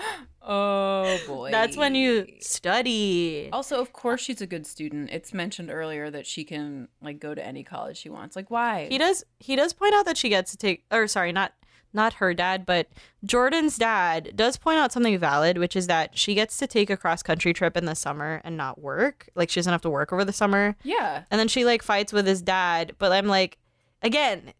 [0.51, 3.51] Oh boy, That's when you study.
[3.53, 5.11] Also, of course, she's a good student.
[5.13, 8.35] It's mentioned earlier that she can like go to any college she wants.
[8.35, 8.89] Like, why?
[8.91, 9.25] He does.
[9.39, 11.53] He does point out that she gets to take, or sorry, not
[11.99, 12.89] not her dad, but
[13.25, 16.97] Jordan's dad does point out something valid, which is that she gets to take a
[16.97, 19.29] cross country trip in the summer and not work.
[19.35, 20.77] Like she doesn't have to work over the summer.
[20.83, 21.25] Yeah.
[21.31, 23.59] And then she like fights with his dad, but I'm like,
[24.03, 24.55] again,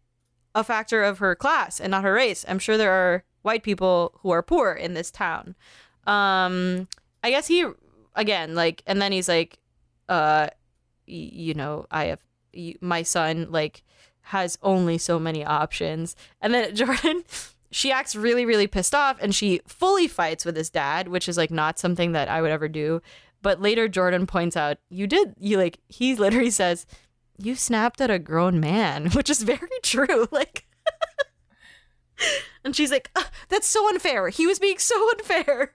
[0.53, 2.45] a factor of her class and not her race.
[2.47, 5.55] I'm sure there are white people who are poor in this town.
[6.05, 6.87] Um,
[7.23, 7.65] I guess he
[8.15, 9.59] again like, and then he's like,
[10.09, 10.47] uh,
[11.07, 12.21] y- you know, I have
[12.53, 13.83] y- my son like
[14.29, 17.23] has only so many options, and then Jordan.
[17.71, 21.37] She acts really, really pissed off and she fully fights with his dad, which is
[21.37, 22.99] like not something that I would ever do.
[23.43, 26.87] But later, Jordan points out, you did, you like, he literally says,
[27.37, 30.27] you snapped at a grown man, which is very true.
[30.31, 30.65] Like,
[32.63, 34.29] and she's like, "Ugh, that's so unfair.
[34.29, 35.73] He was being so unfair.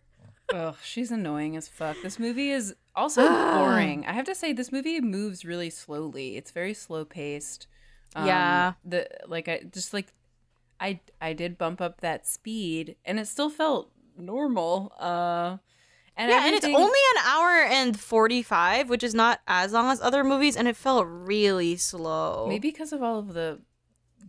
[0.52, 1.96] Ugh, she's annoying as fuck.
[2.02, 3.22] This movie is also
[3.54, 4.04] boring.
[4.06, 6.36] I have to say, this movie moves really slowly.
[6.36, 7.66] It's very slow paced.
[8.16, 8.72] Yeah.
[8.84, 10.12] The like, I just like,
[10.80, 14.92] I I did bump up that speed, and it still felt normal.
[14.98, 15.58] Uh,
[16.16, 16.78] and Yeah, and it's only
[17.16, 21.06] an hour and 45, which is not as long as other movies, and it felt
[21.08, 22.46] really slow.
[22.48, 23.60] maybe because of all of the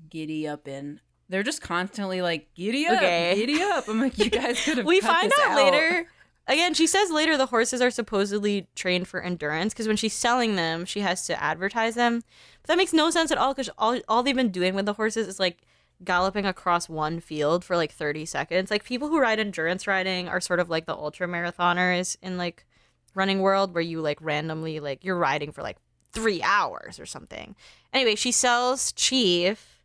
[0.09, 0.99] giddy up in.
[1.29, 3.35] They're just constantly like giddy up, Okay.
[3.35, 3.87] giddy up.
[3.87, 4.85] I'm like, you guys could have.
[4.85, 6.07] we find this out, later.
[6.47, 10.55] Again, she says later the horses are supposedly trained for endurance because when she's selling
[10.55, 12.21] them, she has to advertise them.
[12.67, 15.27] That makes no sense at all because all, all they've been doing with the horses
[15.27, 15.59] is like
[16.03, 18.69] galloping across one field for like 30 seconds.
[18.71, 22.65] Like people who ride endurance riding are sort of like the ultra marathoners in like
[23.13, 25.77] running world where you like randomly like you're riding for like
[26.11, 27.55] three hours or something.
[27.93, 29.81] Anyway, she sells Chief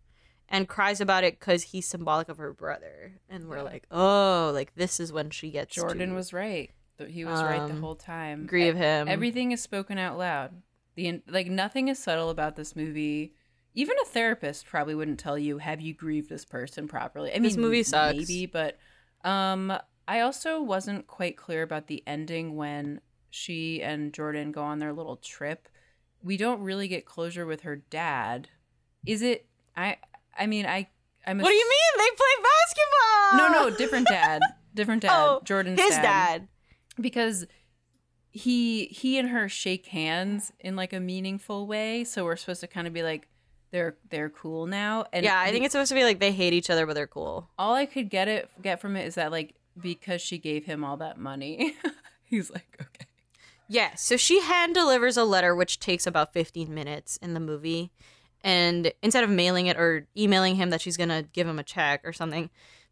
[0.49, 3.13] and cries about it because he's symbolic of her brother.
[3.29, 6.71] And we're like, oh, like this is when she gets Jordan to was right.
[7.09, 8.47] He was right the Um, whole time.
[8.47, 9.09] grieve him.
[9.09, 10.61] Everything is spoken out loud.
[11.01, 13.35] The like nothing is subtle about this movie.
[13.75, 17.45] Even a therapist probably wouldn't tell you, "Have you grieved this person properly?" I mean,
[17.45, 18.17] This movie sucks.
[18.19, 18.79] Maybe, but
[19.25, 19.73] um,
[20.07, 24.93] I also wasn't quite clear about the ending when she and Jordan go on their
[24.93, 25.69] little trip.
[26.23, 28.49] We don't really get closure with her dad.
[29.07, 29.47] Is it?
[29.77, 29.97] I.
[30.39, 30.89] I mean, I.
[31.27, 31.39] I'm.
[31.39, 32.05] What do you mean?
[32.05, 33.39] They play basketball.
[33.39, 34.43] No, no, different dad.
[34.75, 35.13] Different dad.
[35.13, 36.49] Oh, Jordan's his dad.
[37.01, 37.47] because
[38.33, 42.67] he he and her shake hands in like a meaningful way so we're supposed to
[42.67, 43.27] kind of be like
[43.73, 46.53] they're they're cool now and Yeah, I think it's supposed to be like they hate
[46.53, 47.49] each other, but they're cool.
[47.59, 50.85] all i could get it get from it is that like because she gave him
[50.85, 51.77] all that money
[52.25, 53.07] he's like okay
[53.69, 57.93] Yeah, so she hand delivers a letter which takes about 15 minutes in the movie.
[58.43, 61.63] And instead of mailing it or emailing him that she's going to give him a
[61.63, 62.51] check or something,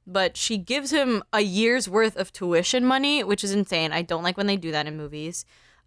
[0.09, 3.93] but she gives him a year's worth of tuition money, which is insane.
[3.93, 5.45] I don't like when they do that in movies.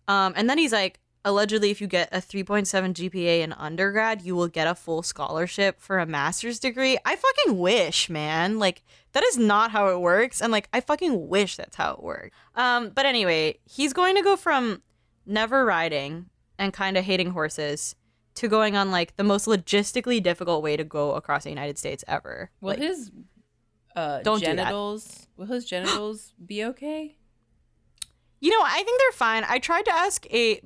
[0.07, 4.35] Um, and then he's like, allegedly, if you get a 3.7 GPA in undergrad, you
[4.35, 6.97] will get a full scholarship for a master's degree.
[7.03, 8.59] I fucking wish, man.
[8.59, 10.39] Like, that is not how it works.
[10.39, 12.35] And like, I fucking wish that's how it worked.
[12.55, 14.83] Um, but anyway, he's going to go from
[15.25, 16.27] never riding
[16.59, 17.95] and kind of hating horses
[18.35, 22.03] to going on like the most logistically difficult way to go across the United States
[22.07, 22.51] ever.
[22.61, 23.11] will Like, his
[23.95, 27.15] uh Don't do genitals will his genitals be okay
[28.39, 29.43] You know, I think they're fine.
[29.47, 30.61] I tried to ask a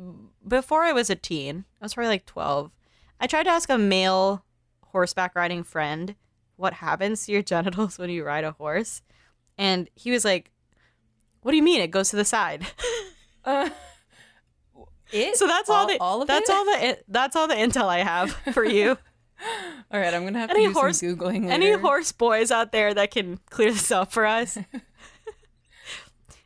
[0.48, 1.66] before I was a teen.
[1.82, 2.72] I was probably like 12.
[3.20, 4.46] I tried to ask a male
[4.94, 6.16] horseback riding friend
[6.56, 9.02] what happens to your genitals when you ride a horse.
[9.58, 10.52] And he was like,
[11.42, 12.66] "What do you mean it goes to the side?"
[13.46, 13.70] uh
[15.12, 16.56] it so that's all, all, the all of that's it?
[16.56, 18.98] all the that's all the intel I have for you.
[19.92, 22.72] all right i'm gonna have to Any do horse- some googling Any horse boys out
[22.72, 24.58] there that can clear this up for us?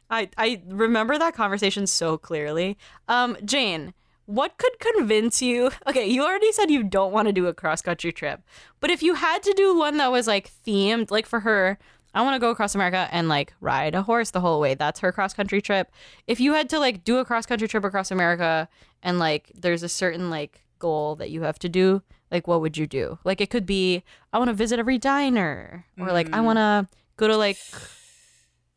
[0.10, 2.78] I I remember that conversation so clearly.
[3.08, 3.94] Um, Jane,
[4.26, 5.70] what could convince you?
[5.88, 8.42] Okay, you already said you don't want to do a cross country trip,
[8.80, 11.78] but if you had to do one that was like themed, like for her,
[12.14, 14.74] I want to go across America and like ride a horse the whole way.
[14.74, 15.92] That's her cross country trip.
[16.26, 18.68] If you had to like do a cross country trip across America
[19.04, 22.02] and like there's a certain like goal that you have to do,
[22.32, 23.20] like what would you do?
[23.24, 24.04] Like it could be
[24.34, 27.58] I want to visit every diner or like I want to go to like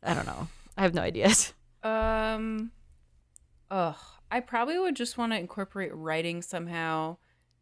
[0.01, 0.47] I don't know.
[0.77, 1.53] I have no ideas.
[1.83, 2.71] Um,
[3.69, 3.97] ugh,
[4.31, 7.17] I probably would just want to incorporate writing somehow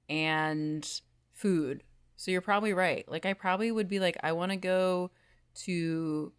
[0.08, 0.88] and
[1.34, 1.84] food.
[2.18, 3.04] So you're probably right.
[3.10, 5.10] Like, I probably would be like, I want to go
[5.64, 6.32] to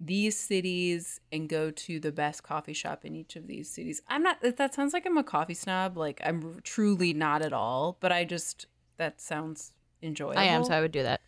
[0.00, 4.02] these cities and go to the best coffee shop in each of these cities.
[4.08, 5.96] I'm not, that sounds like I'm a coffee snob.
[5.96, 8.66] Like, I'm truly not at all, but I just,
[8.98, 9.72] that sounds
[10.02, 10.38] enjoyable.
[10.38, 11.20] I am, so I would do that.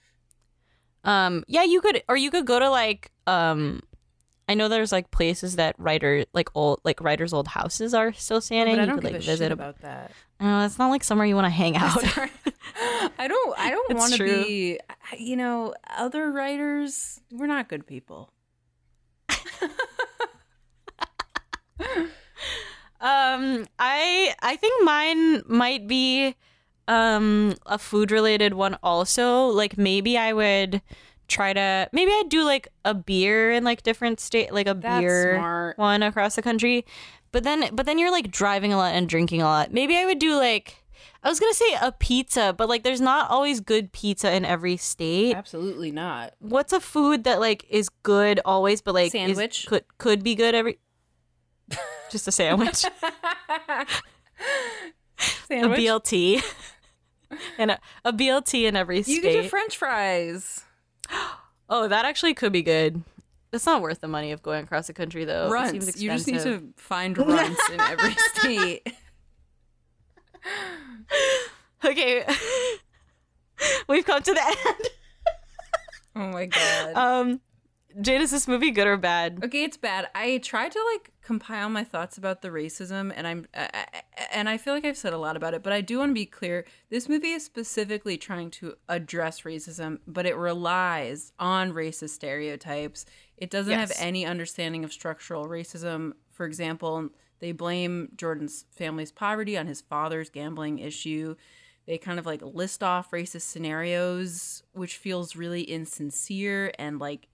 [1.02, 3.80] Um, yeah, you could, or you could go to like, um,
[4.48, 8.40] I know there's like places that writer, like old, like writers' old houses are still
[8.40, 8.76] standing.
[8.76, 10.10] but I you don't could give like visit about that.
[10.40, 12.02] Uh, it's not like somewhere you want to hang out.
[13.18, 13.58] I don't.
[13.58, 14.78] I don't want to be.
[15.18, 17.20] You know, other writers.
[17.30, 18.32] We're not good people.
[23.02, 26.36] Um, I I think mine might be
[26.88, 29.46] um a food related one also.
[29.46, 30.82] Like maybe I would
[31.28, 35.00] try to maybe I'd do like a beer in like different state like a That's
[35.00, 35.78] beer smart.
[35.78, 36.84] one across the country.
[37.32, 39.72] But then but then you're like driving a lot and drinking a lot.
[39.72, 40.76] Maybe I would do like
[41.22, 44.76] I was gonna say a pizza, but like there's not always good pizza in every
[44.76, 45.36] state.
[45.36, 46.32] Absolutely not.
[46.40, 49.66] What's a food that like is good always, but like is- Sandwich?
[49.66, 50.78] could could be good every
[52.10, 52.84] just a sandwich.
[55.46, 55.78] Sandwich.
[55.78, 56.42] a BLT
[57.60, 59.14] and a, a BLT in every state.
[59.14, 60.64] you get your French fries.
[61.68, 63.02] oh, that actually could be good.
[63.52, 65.52] It's not worth the money of going across the country though.
[65.52, 66.00] It seems Runts.
[66.00, 68.92] You just need to find runts in every state.
[71.82, 72.26] Okay,
[73.88, 74.88] we've come to the end.
[76.14, 76.94] Oh my god.
[76.94, 77.40] Um,
[78.00, 79.40] Jade, is this movie good or bad?
[79.42, 80.08] Okay, it's bad.
[80.14, 84.02] I tried to like compile my thoughts about the racism, and I'm, I, I-
[84.32, 86.14] and I feel like I've said a lot about it, but I do want to
[86.14, 86.64] be clear.
[86.88, 93.06] This movie is specifically trying to address racism, but it relies on racist stereotypes.
[93.36, 96.12] It doesn't have any understanding of structural racism.
[96.30, 97.08] For example,
[97.40, 101.34] they blame Jordan's family's poverty on his father's gambling issue.
[101.86, 107.26] They kind of like list off racist scenarios, which feels really insincere and like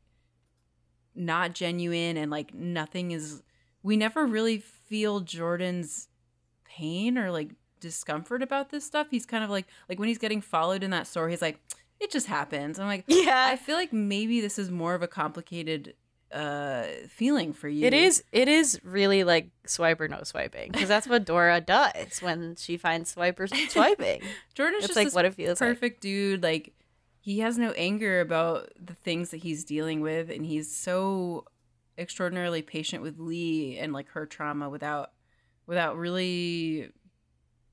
[1.14, 3.43] not genuine and like nothing is
[3.87, 6.09] we never really feel Jordan's
[6.64, 9.07] pain or like discomfort about this stuff.
[9.11, 11.61] He's kind of like like when he's getting followed in that store, he's like,
[12.01, 12.80] it just happens.
[12.80, 15.95] I'm like, Yeah, I feel like maybe this is more of a complicated
[16.32, 17.87] uh feeling for you.
[17.87, 18.24] It is.
[18.32, 22.76] It is really like swipe or no swiping because that's what Dora does when she
[22.76, 24.20] finds swipers swiping.
[24.55, 25.68] Jordan's It's just like this what it feels like.
[25.68, 26.43] perfect dude.
[26.43, 26.72] Like
[27.20, 31.45] he has no anger about the things that he's dealing with, and he's so
[31.99, 35.13] extraordinarily patient with Lee and like her trauma without
[35.67, 36.91] without really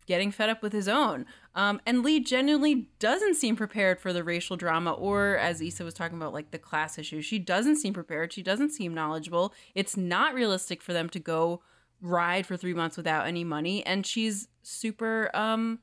[0.05, 1.25] getting fed up with his own.
[1.55, 5.93] Um, and Lee genuinely doesn't seem prepared for the racial drama, or as Issa was
[5.93, 7.23] talking about, like the class issues.
[7.23, 8.33] She doesn't seem prepared.
[8.33, 9.53] She doesn't seem knowledgeable.
[9.75, 11.61] It's not realistic for them to go
[12.01, 15.79] ride for three months without any money, and she's super um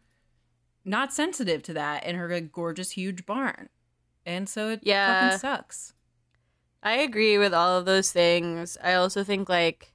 [0.85, 3.69] not sensitive to that in her like, gorgeous huge barn.
[4.27, 5.31] And so it Yeah.
[5.31, 5.93] fucking sucks.
[6.83, 8.79] I agree with all of those things.
[8.83, 9.93] I also think like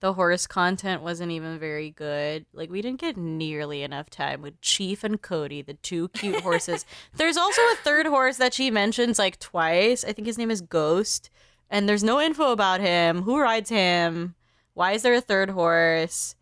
[0.00, 2.44] the horse content wasn't even very good.
[2.52, 6.84] Like we didn't get nearly enough time with Chief and Cody, the two cute horses.
[7.14, 10.04] there's also a third horse that she mentions like twice.
[10.04, 11.30] I think his name is Ghost,
[11.70, 13.22] and there's no info about him.
[13.22, 14.34] Who rides him?
[14.74, 16.34] Why is there a third horse?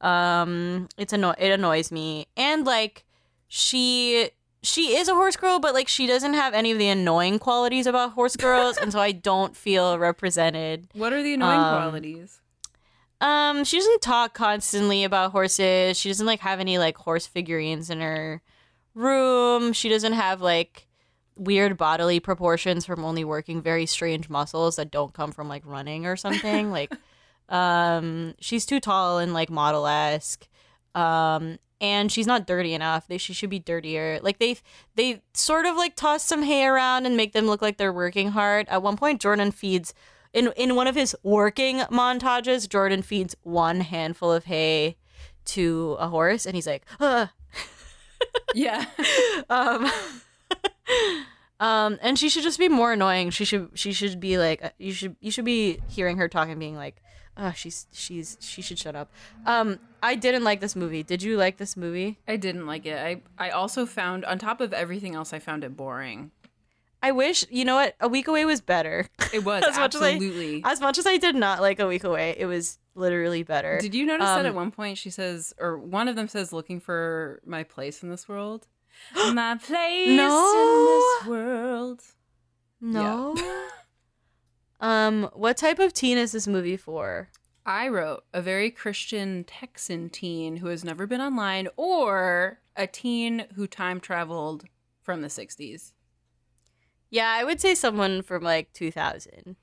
[0.00, 2.26] Um, it's anno- it annoys me.
[2.36, 3.04] And like
[3.46, 4.30] she
[4.64, 7.86] she is a horse girl, but like she doesn't have any of the annoying qualities
[7.86, 10.88] about horse girls, and so I don't feel represented.
[10.94, 12.40] What are the annoying Um, qualities?
[13.20, 15.98] Um, she doesn't talk constantly about horses.
[15.98, 18.42] She doesn't like have any like horse figurines in her
[18.94, 19.72] room.
[19.72, 20.86] She doesn't have like
[21.36, 26.06] weird bodily proportions from only working very strange muscles that don't come from like running
[26.06, 26.70] or something.
[26.78, 26.92] like
[27.48, 30.46] um she's too tall and like model esque.
[30.94, 33.06] Um and she's not dirty enough.
[33.06, 34.18] They she should be dirtier.
[34.22, 34.56] Like they
[34.94, 38.30] they sort of like toss some hay around and make them look like they're working
[38.30, 38.66] hard.
[38.70, 39.92] At one point Jordan feeds
[40.32, 44.96] in in one of his working montages, Jordan feeds one handful of hay
[45.56, 47.28] to a horse and he's like, Ugh.
[48.54, 48.86] Yeah.
[49.50, 49.90] um
[51.60, 54.70] um and she should just be more annoying she should she should be like uh,
[54.78, 56.96] you should you should be hearing her talk and being like
[57.36, 59.10] oh she's she's she should shut up
[59.46, 62.96] um i didn't like this movie did you like this movie I didn't like it.
[62.98, 66.30] I I also found on top of everything else I found it boring.
[67.02, 70.02] i wish you know what a week away was better It was As much as
[70.02, 73.78] I- as much as i did not like a week away it was literally better
[73.80, 76.52] Did you notice that Um, at one point she says, or one of them says,
[76.52, 78.68] looking for my place in this world?
[79.32, 80.30] my place No.
[80.54, 82.00] in this world.
[82.80, 83.34] no
[84.84, 87.30] um what type of teen is this movie for
[87.64, 93.46] I wrote a very Christian Texan teen who has never been online, or a teen
[93.54, 94.66] who time traveled
[95.02, 95.92] from the 60s.
[97.08, 99.56] yeah i would say someone from like 2000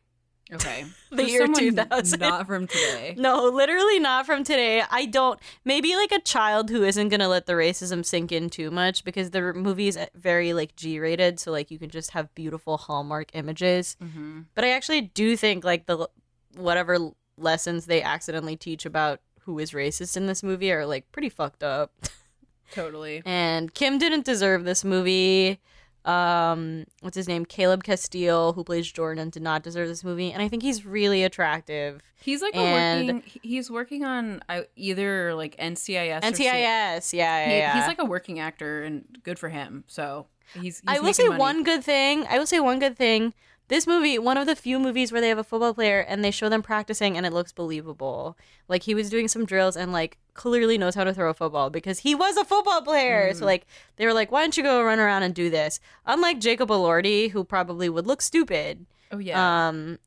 [0.54, 0.86] Okay.
[1.12, 2.20] The year 2000.
[2.22, 3.16] Not from today.
[3.18, 4.82] No, literally not from today.
[4.90, 5.38] I don't.
[5.66, 9.32] Maybe like a child who isn't gonna let the racism sink in too much because
[9.32, 13.98] the movie is very like G-rated, so like you can just have beautiful Hallmark images.
[14.00, 16.08] hmm But I actually do think like the
[16.56, 16.98] whatever
[17.38, 21.64] lessons they accidentally teach about who is racist in this movie are like pretty fucked
[21.64, 21.92] up.
[22.72, 23.22] Totally.
[23.26, 25.60] And Kim didn't deserve this movie.
[26.06, 27.46] Um, what's his name?
[27.46, 30.32] Caleb Castille, who plays Jordan, did not deserve this movie.
[30.32, 32.02] And I think he's really attractive.
[32.22, 33.32] He's like And- a working.
[33.44, 36.22] He's working on uh, either like NCIS.
[36.22, 37.74] NCIS, yeah, C- yeah, He, yeah.
[37.78, 39.84] He's like a working actor, and good for him.
[39.88, 40.62] So he's.
[40.62, 41.40] he's I will say money.
[41.40, 42.26] one good thing.
[42.30, 43.34] I will say one good thing.
[43.72, 46.30] This movie, one of the few movies where they have a football player and they
[46.30, 48.38] show them practicing and it looks believable.
[48.68, 51.70] Like he was doing some drills and like clearly knows how to throw a football
[51.70, 53.32] because he was a football player.
[53.32, 53.38] Mm.
[53.38, 53.66] So like
[53.96, 55.80] they were like, why don't you go run around and do this?
[56.06, 58.88] Unlike Jacob Elordi, who probably would look stupid.
[59.10, 59.70] Oh yeah.
[59.70, 60.00] Um,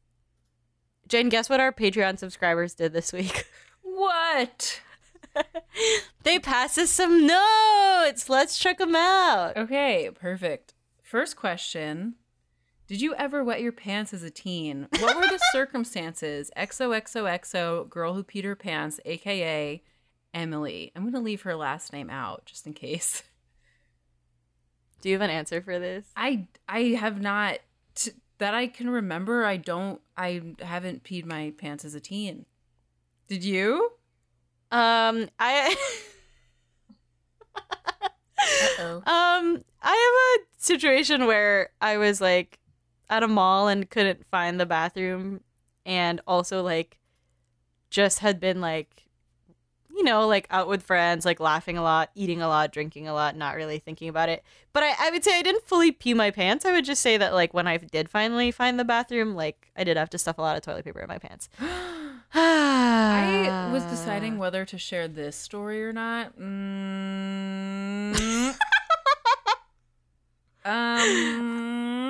[1.09, 3.47] Jane, guess what our Patreon subscribers did this week?
[3.81, 4.83] what?
[6.23, 8.29] they passed us some notes.
[8.29, 9.57] Let's check them out.
[9.57, 10.75] Okay, perfect.
[11.03, 12.17] First question.
[12.87, 14.89] Did you ever wet your pants as a teen?
[15.01, 16.51] What were the circumstances?
[16.57, 19.83] XOXOXO, girl who peed her pants, aka
[20.35, 20.93] Emily.
[20.95, 23.23] I'm going to leave her last name out just in case.
[25.01, 26.07] Do you have an answer for this?
[26.17, 27.59] I I have not
[27.95, 29.45] t- that I can remember.
[29.45, 32.47] I don't I haven't peed my pants as a teen.
[33.29, 33.93] Did you?
[34.71, 35.77] Um, I
[38.39, 38.97] Uh-oh.
[38.97, 42.59] um I have a situation where I was like
[43.09, 45.41] at a mall and couldn't find the bathroom
[45.85, 46.99] and also like
[47.91, 49.05] just had been like
[49.95, 53.15] you know like out with friends like laughing a lot eating a lot drinking a
[53.15, 54.43] lot not really thinking about it
[54.73, 57.17] but I, I would say i didn't fully pee my pants i would just say
[57.17, 60.39] that like when i did finally find the bathroom like i did have to stuff
[60.39, 61.49] a lot of toilet paper in my pants
[62.37, 66.37] I was deciding whether to share this story or not.
[66.39, 68.15] Mm.
[70.65, 72.04] um.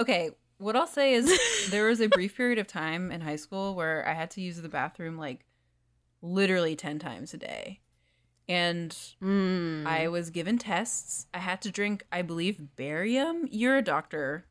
[0.00, 1.38] Okay, what I'll say is
[1.70, 4.60] there was a brief period of time in high school where I had to use
[4.60, 5.44] the bathroom like
[6.22, 7.80] literally 10 times a day.
[8.48, 8.90] And
[9.22, 9.86] Mm.
[9.86, 11.26] I was given tests.
[11.32, 13.46] I had to drink, I believe, barium.
[13.50, 14.46] You're a doctor.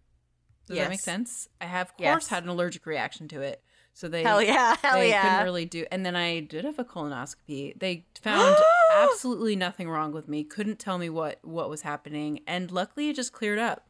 [0.67, 1.47] Does that make sense?
[1.59, 2.13] I have, of Yes.
[2.13, 3.63] course, had an allergic reaction to it.
[3.93, 5.85] So they hell yeah hell they yeah couldn't really do.
[5.91, 7.77] And then I did have a colonoscopy.
[7.77, 8.55] They found
[8.93, 10.43] absolutely nothing wrong with me.
[10.45, 13.88] Couldn't tell me what what was happening, and luckily it just cleared up.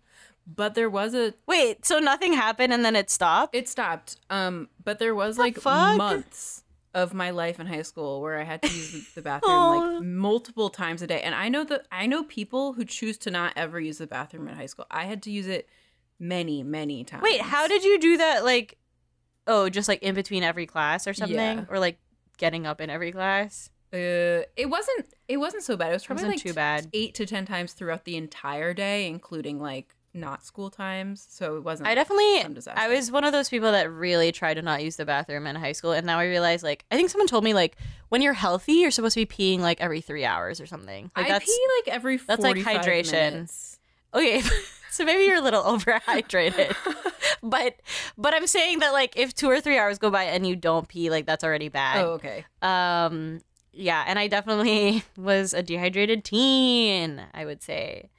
[0.55, 4.17] But there was a wait so nothing happened and then it stopped it stopped.
[4.29, 5.97] Um, but there was like fuck?
[5.97, 6.63] months
[6.95, 9.53] of my life in high school where I had to use the- the bathroom
[9.97, 11.21] like multiple times a day.
[11.21, 14.47] And I know that I know people who choose to not ever use the bathroom
[14.47, 14.87] in high school.
[14.89, 15.69] I had to use it
[16.19, 17.21] many, many times.
[17.21, 18.43] Wait, how did you do that?
[18.43, 18.77] Like,
[19.45, 21.65] oh, just like in between every class or something, Yeah.
[21.69, 21.99] or like
[22.37, 23.69] getting up in every class?
[23.93, 25.05] Uh, it wasn't.
[25.27, 25.91] It wasn't so bad.
[25.91, 26.87] It was probably Wasn't like too bad.
[26.93, 31.26] eight to ten times throughout the entire day, including like not school times.
[31.30, 31.89] So it wasn't.
[31.89, 32.43] I definitely.
[32.76, 35.55] I was one of those people that really tried to not use the bathroom in
[35.55, 37.78] high school, and now I realize, like, I think someone told me like
[38.10, 41.12] when you're healthy, you're supposed to be peeing like every three hours or something.
[41.16, 42.18] Like I that's pee like every.
[42.18, 43.12] that's, like, 45 hydration.
[43.12, 43.80] minutes.
[44.14, 44.41] okay.
[44.89, 46.76] so maybe you're a little overhydrated,
[47.43, 47.76] but
[48.18, 50.88] but I'm saying that like if two or three hours go by and you don't
[50.88, 52.03] pee, like that's already bad.
[52.03, 52.45] Oh, okay.
[52.62, 53.41] Um,
[53.72, 58.10] yeah, and I definitely was a dehydrated teen, I would say.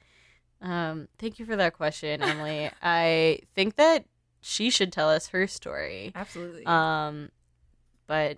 [0.61, 2.69] Um, thank you for that question, Emily.
[2.81, 4.05] I think that
[4.41, 6.11] she should tell us her story.
[6.15, 6.65] Absolutely.
[6.65, 7.29] Um,
[8.07, 8.37] but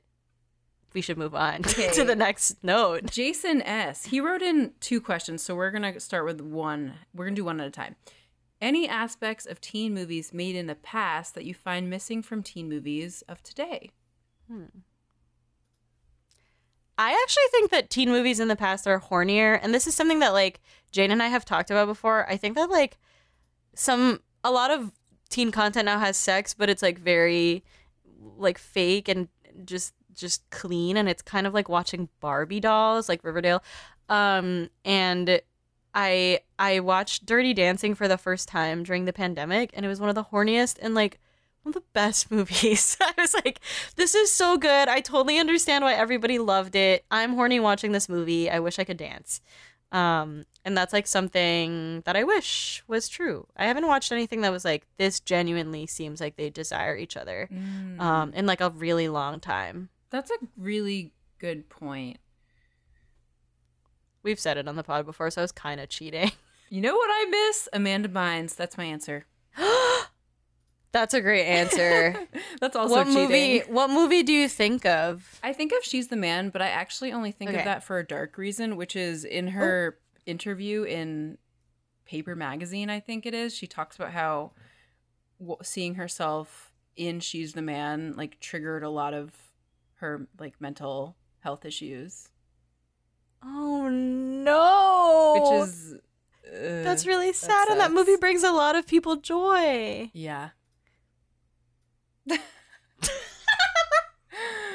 [0.94, 1.92] we should move on Okay.
[1.94, 3.10] to the next note.
[3.12, 4.06] Jason S.
[4.06, 6.94] He wrote in two questions, so we're gonna start with one.
[7.14, 7.96] We're gonna do one at a time.
[8.62, 12.70] Any aspects of teen movies made in the past that you find missing from teen
[12.70, 13.92] movies of today?
[14.50, 14.66] Hmm.
[16.98, 20.20] I actually think that teen movies in the past are hornier, and this is something
[20.20, 20.62] that like
[20.94, 22.30] Jane and I have talked about before.
[22.30, 22.98] I think that like
[23.76, 24.92] some a lot of
[25.30, 27.64] teen content now has sex, but it's like very
[28.38, 29.28] like fake and
[29.66, 33.64] just just clean, and it's kind of like watching Barbie dolls, like Riverdale.
[34.08, 35.42] Um, and
[35.94, 40.00] I I watched Dirty Dancing for the first time during the pandemic, and it was
[40.00, 41.20] one of the horniest and like
[41.64, 42.98] one of the best movies.
[43.02, 43.60] I was like,
[43.96, 44.88] this is so good.
[44.88, 47.06] I totally understand why everybody loved it.
[47.10, 48.50] I'm horny watching this movie.
[48.50, 49.42] I wish I could dance.
[49.94, 53.48] Um, and that's like something that I wish was true.
[53.56, 57.48] I haven't watched anything that was like this genuinely seems like they desire each other
[58.00, 59.90] um, in like a really long time.
[60.10, 62.18] That's a really good point.
[64.24, 66.32] We've said it on the pod before, so I was kind of cheating.
[66.70, 67.70] You know what I miss?
[67.72, 68.56] Amanda Bynes.
[68.56, 69.28] That's my answer.
[70.94, 72.16] That's a great answer.
[72.62, 73.22] That's also what cheating.
[73.24, 73.60] movie?
[73.68, 75.40] What movie do you think of?
[75.44, 77.60] I think of She's the Man, but I actually only think Okay.
[77.60, 81.38] of that for a dark reason, which is in her interview in
[82.06, 83.54] Paper Magazine, I think it is.
[83.56, 84.52] She talks about how
[85.40, 89.34] w- seeing herself in She's the Man like triggered a lot of
[89.96, 92.30] her like mental health issues.
[93.44, 95.34] Oh no.
[95.58, 95.94] which is
[96.48, 100.12] uh, That's really sad and that movie brings a lot of people joy.
[100.14, 100.50] yeah.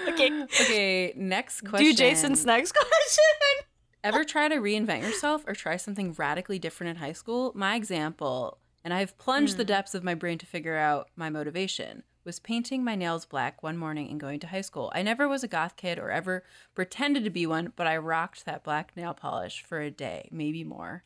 [0.09, 0.43] Okay.
[0.43, 1.12] Okay.
[1.16, 1.87] Next question.
[1.87, 3.66] Do Jason's next question.
[4.03, 7.53] Ever try to reinvent yourself or try something radically different in high school?
[7.55, 9.59] My example, and I've plunged Hmm.
[9.59, 13.62] the depths of my brain to figure out my motivation, was painting my nails black
[13.62, 14.91] one morning and going to high school.
[14.95, 16.45] I never was a goth kid or ever
[16.75, 20.65] pretended to be one, but I rocked that black nail polish for a day, maybe
[20.65, 21.05] more.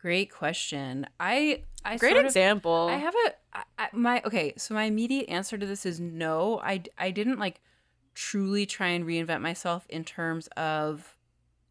[0.00, 1.06] Great question.
[1.18, 2.88] I I Great sort of- example.
[2.90, 4.54] I have a I, I, my okay.
[4.56, 6.60] So my immediate answer to this is no.
[6.62, 7.60] I I didn't like
[8.14, 11.16] truly try and reinvent myself in terms of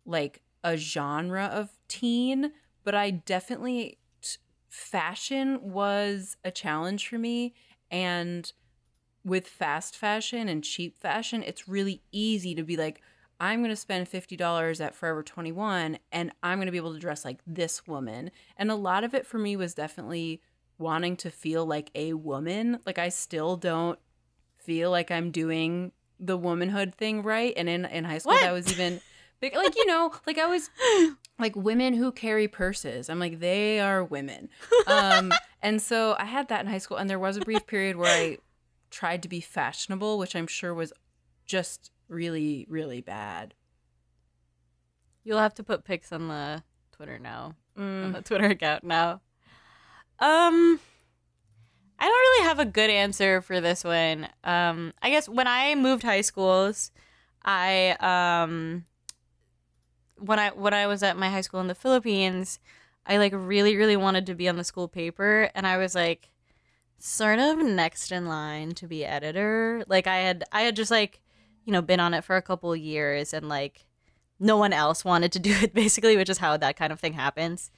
[0.06, 2.52] like a genre of teen,
[2.84, 4.38] but I definitely t-
[4.70, 7.54] fashion was a challenge for me
[7.92, 8.52] and
[9.26, 13.02] with fast fashion and cheap fashion, it's really easy to be like
[13.40, 17.00] I'm going to spend $50 at Forever 21 and I'm going to be able to
[17.00, 18.32] dress like this woman.
[18.58, 20.42] And a lot of it for me was definitely
[20.78, 22.80] wanting to feel like a woman.
[22.86, 23.98] Like I still don't
[24.58, 27.54] feel like I'm doing the womanhood thing right.
[27.56, 28.42] And in, in high school, What?
[28.42, 29.00] that was even
[29.40, 29.56] big.
[29.56, 30.70] Like, you know, like I was
[31.38, 33.10] like women who carry purses.
[33.10, 34.50] I'm like, they are women.
[34.86, 36.98] Um, and so I had that in high school.
[36.98, 38.38] And there was a brief period where I
[38.92, 40.92] tried to be fashionable, which I'm sure was
[41.46, 43.54] just really, really bad.
[45.24, 47.56] You'll have to put pics on the Twitter now.
[47.78, 48.14] On Mm.
[48.14, 49.22] the Twitter account now.
[50.20, 50.80] Um
[52.02, 54.28] I don't really have a good answer for this one.
[54.44, 56.92] Um I guess when I moved high schools,
[57.46, 58.86] I um
[60.18, 62.60] when I when I was at my high school in the Philippines,
[63.06, 66.32] I like really really wanted to be on the school paper and I was like
[66.98, 69.84] sort of next in line to be editor.
[69.88, 71.22] Like I had I had just like,
[71.70, 73.86] you know, been on it for a couple years and like
[74.40, 77.14] no one else wanted to do it basically, which is how that kind of thing
[77.14, 77.70] happens.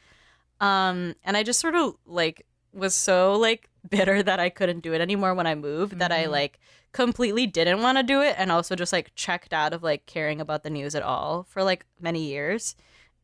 [0.62, 4.94] Um and I just sort of like was so like bitter that I couldn't do
[4.94, 6.30] it anymore when I moved that I Mhm.
[6.32, 6.60] like
[6.94, 10.40] completely didn't want to do it and also just like checked out of like caring
[10.40, 12.76] about the news at all for like many years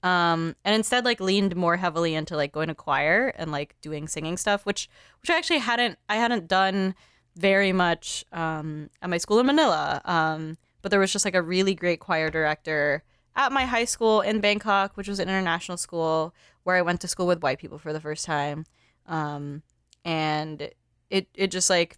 [0.04, 4.08] um and instead like leaned more heavily into like going to choir and like doing
[4.08, 4.90] singing stuff which
[5.22, 6.94] which i actually hadn't i hadn't done
[7.38, 10.02] very much um at my school in manila.
[10.06, 13.04] Um but there was just like a really great choir director
[13.36, 16.34] at my high school in bangkok which was an international school
[16.64, 18.66] where i went to school with white people for the first time.
[19.06, 19.64] Um
[20.06, 20.70] and
[21.10, 21.98] it it just like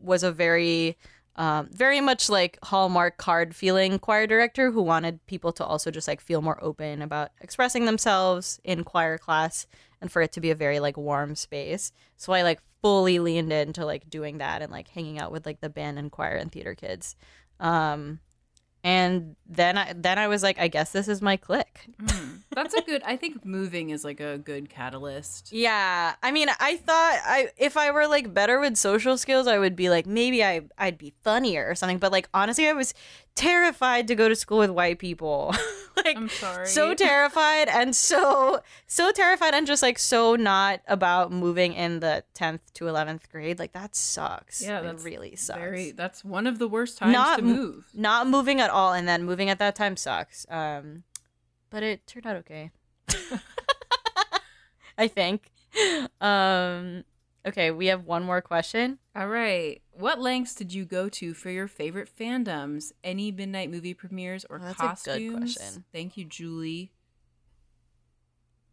[0.00, 0.96] was a very
[1.38, 6.08] um, very much like hallmark card feeling choir director who wanted people to also just
[6.08, 9.68] like feel more open about expressing themselves in choir class
[10.00, 13.52] and for it to be a very like warm space so i like fully leaned
[13.52, 16.52] into like doing that and like hanging out with like the band and choir and
[16.52, 17.16] theater kids
[17.60, 18.20] um
[18.84, 21.86] and then i then i was like i guess this is my click.
[22.00, 22.38] Mm.
[22.58, 23.02] That's a good.
[23.04, 25.52] I think moving is like a good catalyst.
[25.52, 29.58] Yeah, I mean, I thought I if I were like better with social skills, I
[29.58, 31.98] would be like maybe I I'd be funnier or something.
[31.98, 32.94] But like honestly, I was
[33.38, 35.54] terrified to go to school with white people.
[36.04, 36.66] like I'm sorry.
[36.66, 42.24] so terrified and so so terrified and just like so not about moving in the
[42.34, 43.58] 10th to 11th grade.
[43.58, 44.62] Like that sucks.
[44.62, 45.58] Yeah, It that's really sucks.
[45.58, 45.90] Very.
[45.92, 47.86] That's one of the worst times Not to move.
[47.94, 50.44] Not moving at all and then moving at that time sucks.
[50.50, 51.04] Um
[51.70, 52.70] but it turned out okay.
[54.98, 55.52] I think.
[56.20, 57.04] Um
[57.46, 58.98] okay, we have one more question.
[59.14, 59.80] All right.
[59.98, 62.92] What lengths did you go to for your favorite fandoms?
[63.02, 65.56] Any midnight movie premieres or Oh, that's a good costumes?
[65.56, 65.84] question.
[65.92, 66.92] Thank you, Julie.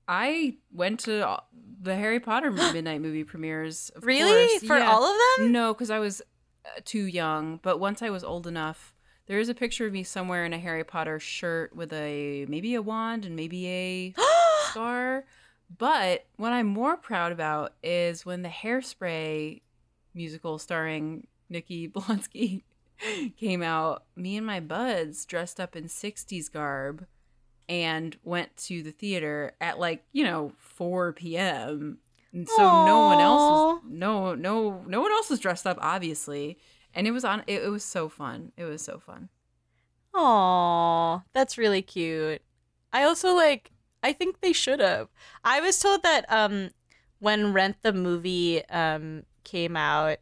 [0.08, 1.40] I went to
[1.82, 3.90] the Harry Potter midnight movie premieres.
[4.02, 4.60] Really?
[4.60, 4.68] course.
[4.68, 4.92] For Yeah.
[4.92, 5.52] all of them?
[5.52, 6.22] No, because I was
[6.64, 7.60] uh, too young.
[7.64, 8.94] But once I was old enough,
[9.26, 12.76] there is a picture of me somewhere in a Harry Potter shirt with a maybe
[12.76, 14.14] a wand and maybe a
[14.70, 15.26] scar.
[15.76, 19.62] But what I'm more proud about is when the Hairspray
[20.16, 22.64] musical starring Nikki Blonsky
[23.38, 24.06] came out.
[24.16, 27.06] Me and my buds dressed up in 60s garb
[27.68, 32.00] and went to the theater at like, you know, 4 p.m.
[32.32, 36.58] And so no one else was no no no one else was dressed up obviously.
[36.94, 38.52] And it was on it, it was so fun.
[38.58, 39.30] It was so fun.
[40.14, 42.42] Aw, that's really cute.
[42.92, 43.72] I also like
[44.04, 45.08] I think they should have.
[45.46, 46.72] I was told that um
[47.20, 50.18] when Rent the movie um came out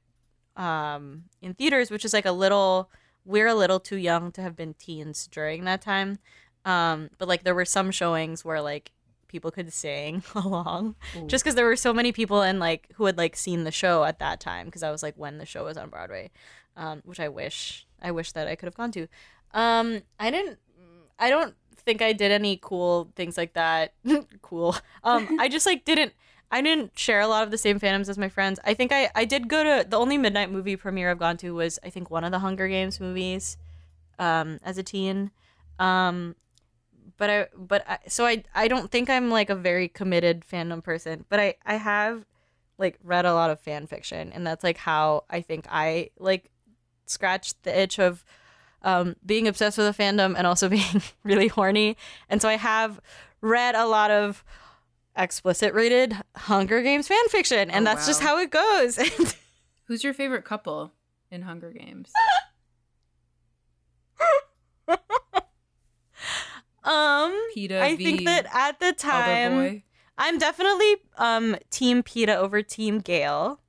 [0.55, 2.91] um in theaters, which is like a little
[3.25, 6.19] we're a little too young to have been teens during that time.
[6.65, 8.91] Um but like there were some showings where like
[9.33, 11.25] people could sing along Ooh.
[11.25, 14.03] just because there were so many people and like who had like seen the show
[14.03, 16.29] at that time because I was like when the show was on Broadway,
[16.77, 19.07] um, which I wish I wish that I could have gone to.
[19.53, 20.59] Um, I didn't.
[21.19, 23.93] I don't think I did any cool things like that.
[24.41, 24.75] cool.
[25.03, 26.13] Um, I just like didn't.
[26.53, 28.59] I didn't share a lot of the same fandoms as my friends.
[28.63, 31.55] I think I I did go to the only midnight movie premiere I've gone to
[31.55, 33.57] was I think one of the Hunger Games movies,
[34.19, 35.31] um, as a teen.
[35.79, 36.35] Um,
[37.17, 40.83] but I but I, so I I don't think I'm like a very committed fandom
[40.83, 41.25] person.
[41.27, 42.23] But I I have
[42.77, 46.51] like read a lot of fan fiction, and that's like how I think I like
[47.07, 48.23] scratched the itch of
[48.83, 51.97] um, being obsessed with a fandom and also being really horny.
[52.29, 53.01] And so I have
[53.41, 54.43] read a lot of
[55.15, 58.97] explicit rated Hunger Games fan fiction, and Oh, that's just how it goes.
[59.85, 60.93] Who's your favorite couple
[61.29, 62.11] in Hunger Games?
[66.83, 68.03] um, Peeta I v.
[68.03, 69.83] think that at the time, boy.
[70.17, 73.59] I'm definitely um team Peeta over team Gale.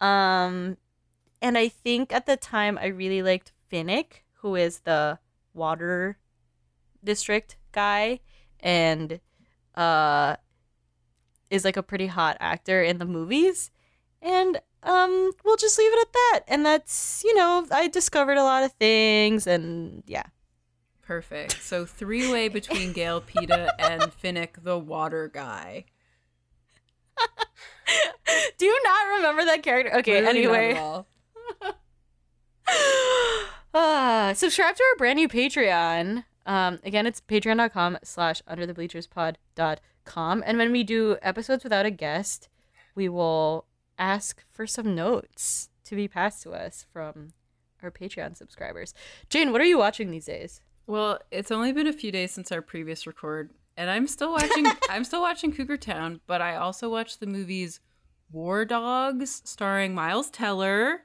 [0.00, 0.76] Um
[1.40, 5.18] and I think at the time I really liked Finnick, who is the
[5.54, 6.18] water
[7.04, 8.20] district guy
[8.60, 9.20] and
[9.76, 10.36] uh
[11.50, 13.70] is like a pretty hot actor in the movies.
[14.20, 16.40] And um we'll just leave it at that.
[16.48, 20.24] And that's, you know, I discovered a lot of things and yeah.
[21.02, 21.62] Perfect.
[21.62, 25.86] So three way between Gale, Peeta, and Finnick, the water guy.
[28.58, 29.96] Do you not remember that character?
[29.98, 31.04] Okay, not anyway.
[33.72, 36.24] uh, subscribe to our brand new Patreon.
[36.44, 39.06] Um, again, it's patreon.com slash under the bleachers
[40.16, 42.48] And when we do episodes without a guest,
[42.94, 43.66] we will
[43.98, 47.28] ask for some notes to be passed to us from
[47.82, 48.94] our Patreon subscribers.
[49.30, 50.60] Jane, what are you watching these days?
[50.86, 54.66] Well, it's only been a few days since our previous record, and I'm still watching.
[54.90, 57.80] I'm still watching Cougar Town, but I also watched the movies
[58.32, 61.02] War Dogs, starring Miles Teller,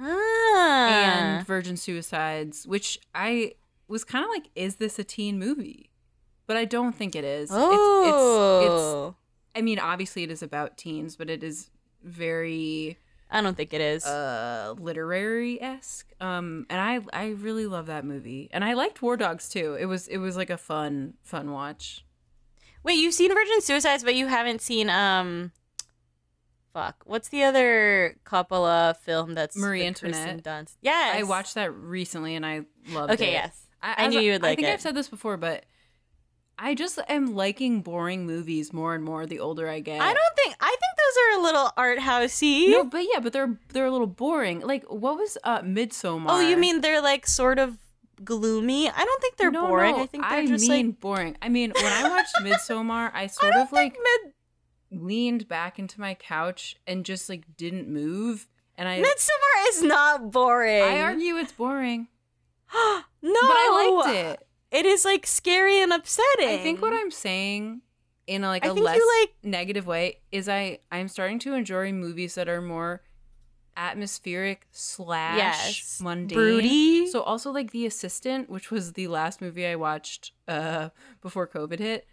[0.00, 0.88] Ah.
[1.38, 3.54] and Virgin Suicides, which I
[3.88, 5.90] was kind of like, is this a teen movie?
[6.52, 7.48] But I don't think it is.
[7.50, 7.72] It's, it's, it's.
[7.72, 9.16] oh.
[9.54, 11.70] I mean, obviously, it is about teens, but it is
[12.02, 12.98] very
[13.30, 14.04] I don't think it is.
[14.04, 16.12] uh literary esque.
[16.20, 19.78] Um, and I I really love that movie, and I liked War Dogs too.
[19.80, 22.04] It was it was like a fun fun watch.
[22.82, 25.52] Wait, you've seen Virgin Suicides, but you haven't seen um
[26.74, 26.96] fuck.
[27.06, 30.44] What's the other Coppola film that's Marie Antoinette.
[30.44, 30.76] Dunst?
[30.82, 31.16] Yes.
[31.16, 33.14] I watched that recently, and I loved it.
[33.14, 33.58] Okay, yes.
[33.82, 34.52] I as knew you would like.
[34.52, 34.74] I think it.
[34.74, 35.64] I've said this before, but
[36.62, 40.00] I just am liking boring movies more and more the older I get.
[40.00, 42.70] I don't think I think those are a little art housey.
[42.70, 44.60] No, but yeah, but they're they're a little boring.
[44.60, 46.26] Like what was uh Midsommar?
[46.28, 47.78] Oh, you mean they're like sort of
[48.22, 48.88] gloomy?
[48.88, 49.96] I don't think they're no, boring.
[49.96, 51.36] No, I think they're just mean like boring.
[51.42, 55.80] I mean, when I watched Midsommar, I I sort don't of like mid leaned back
[55.80, 58.46] into my couch and just like didn't move.
[58.78, 60.84] And I Midsommar is not boring.
[60.84, 62.06] I argue it's boring,
[62.72, 64.46] no, but I liked it.
[64.72, 66.48] It is like scary and upsetting.
[66.48, 67.82] I think what I'm saying
[68.26, 71.38] in a, like I a think you less like- negative way is I I'm starting
[71.40, 73.02] to enjoy movies that are more
[73.76, 76.00] atmospheric slash Yes.
[76.02, 76.36] mundane.
[76.36, 77.06] Broody.
[77.08, 80.90] So also like The Assistant, which was the last movie I watched uh
[81.20, 82.06] before COVID hit.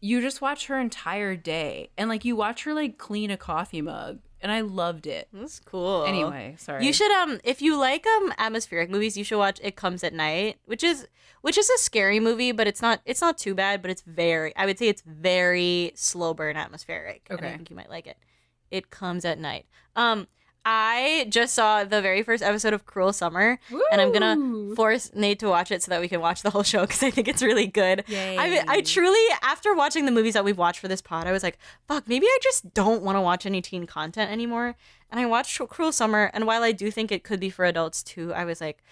[0.00, 3.82] You just watch her entire day and like you watch her like clean a coffee
[3.82, 5.28] mug and I loved it.
[5.32, 6.04] That's cool.
[6.04, 6.84] Anyway, sorry.
[6.84, 10.12] You should um if you like um atmospheric movies, you should watch It Comes at
[10.12, 11.08] Night, which is
[11.42, 14.54] which is a scary movie, but it's not it's not too bad, but it's very
[14.56, 17.26] I would say it's very slow burn atmospheric.
[17.30, 18.16] And I think you might like it.
[18.70, 19.66] It Comes at Night.
[19.96, 20.28] Um
[20.64, 23.58] I just saw the very first episode of Cruel Summer,
[23.90, 26.62] and I'm gonna force Nate to watch it so that we can watch the whole
[26.62, 28.04] show because I think it's really good.
[28.08, 28.36] Yay.
[28.36, 31.42] I I truly after watching the movies that we've watched for this pod, I was
[31.42, 31.58] like,
[31.88, 34.76] fuck, maybe I just don't want to watch any teen content anymore.
[35.10, 38.02] And I watched Cruel Summer, and while I do think it could be for adults
[38.02, 38.82] too, I was like,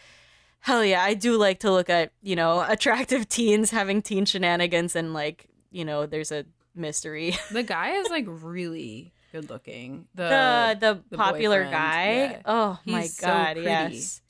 [0.60, 4.96] hell yeah, I do like to look at you know attractive teens having teen shenanigans
[4.96, 7.36] and like you know there's a mystery.
[7.52, 10.06] The guy is like really good looking.
[10.14, 12.14] The the the, the popular boyfriend, guy.
[12.14, 12.42] yeah.
[12.44, 13.62] Oh my He's so god, pretty.
[13.68, 14.22] yes.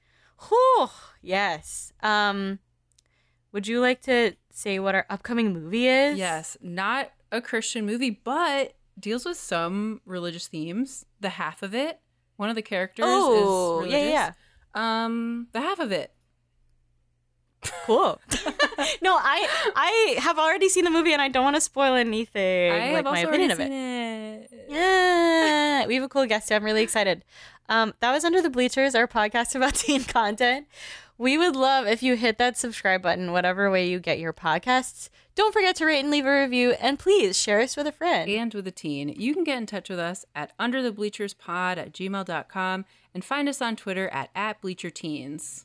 [0.48, 0.88] Whew,
[1.22, 1.92] yes.
[2.02, 2.58] Um
[3.52, 6.18] would you like to say what our upcoming movie is?
[6.18, 11.06] Yes, not a Christian movie, but deals with some religious themes.
[11.20, 12.00] The half of it,
[12.36, 14.32] one of the characters Oh, is yeah, yeah.
[14.74, 16.12] Um, the half of it.
[17.84, 18.20] Cool.
[19.02, 22.72] no, I I have already seen the movie and I don't want to spoil anything.
[22.72, 23.68] I like my opinion of it.
[23.68, 24.66] seen it.
[24.68, 26.52] Yeah, we have a cool guest.
[26.52, 27.24] I'm really excited.
[27.68, 30.66] Um, that was Under the Bleachers, our podcast about teen content.
[31.18, 35.08] We would love if you hit that subscribe button, whatever way you get your podcasts.
[35.34, 38.30] Don't forget to rate and leave a review, and please share us with a friend.
[38.30, 42.84] And with a teen, you can get in touch with us at underthebleacherspod at gmail.com
[43.14, 45.64] and find us on Twitter at, at bleacherteens.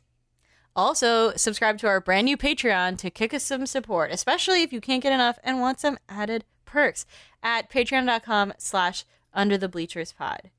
[0.76, 4.82] Also, subscribe to our brand new Patreon to kick us some support, especially if you
[4.82, 7.06] can't get enough and want some added perks
[7.44, 10.50] at patreon.com slash under the bleachers pod.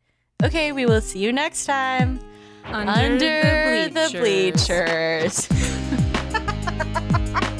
[0.42, 2.20] Okay, we will see you next time
[2.64, 5.48] Under, under, the the bleachers.
[5.48, 5.48] bleachers.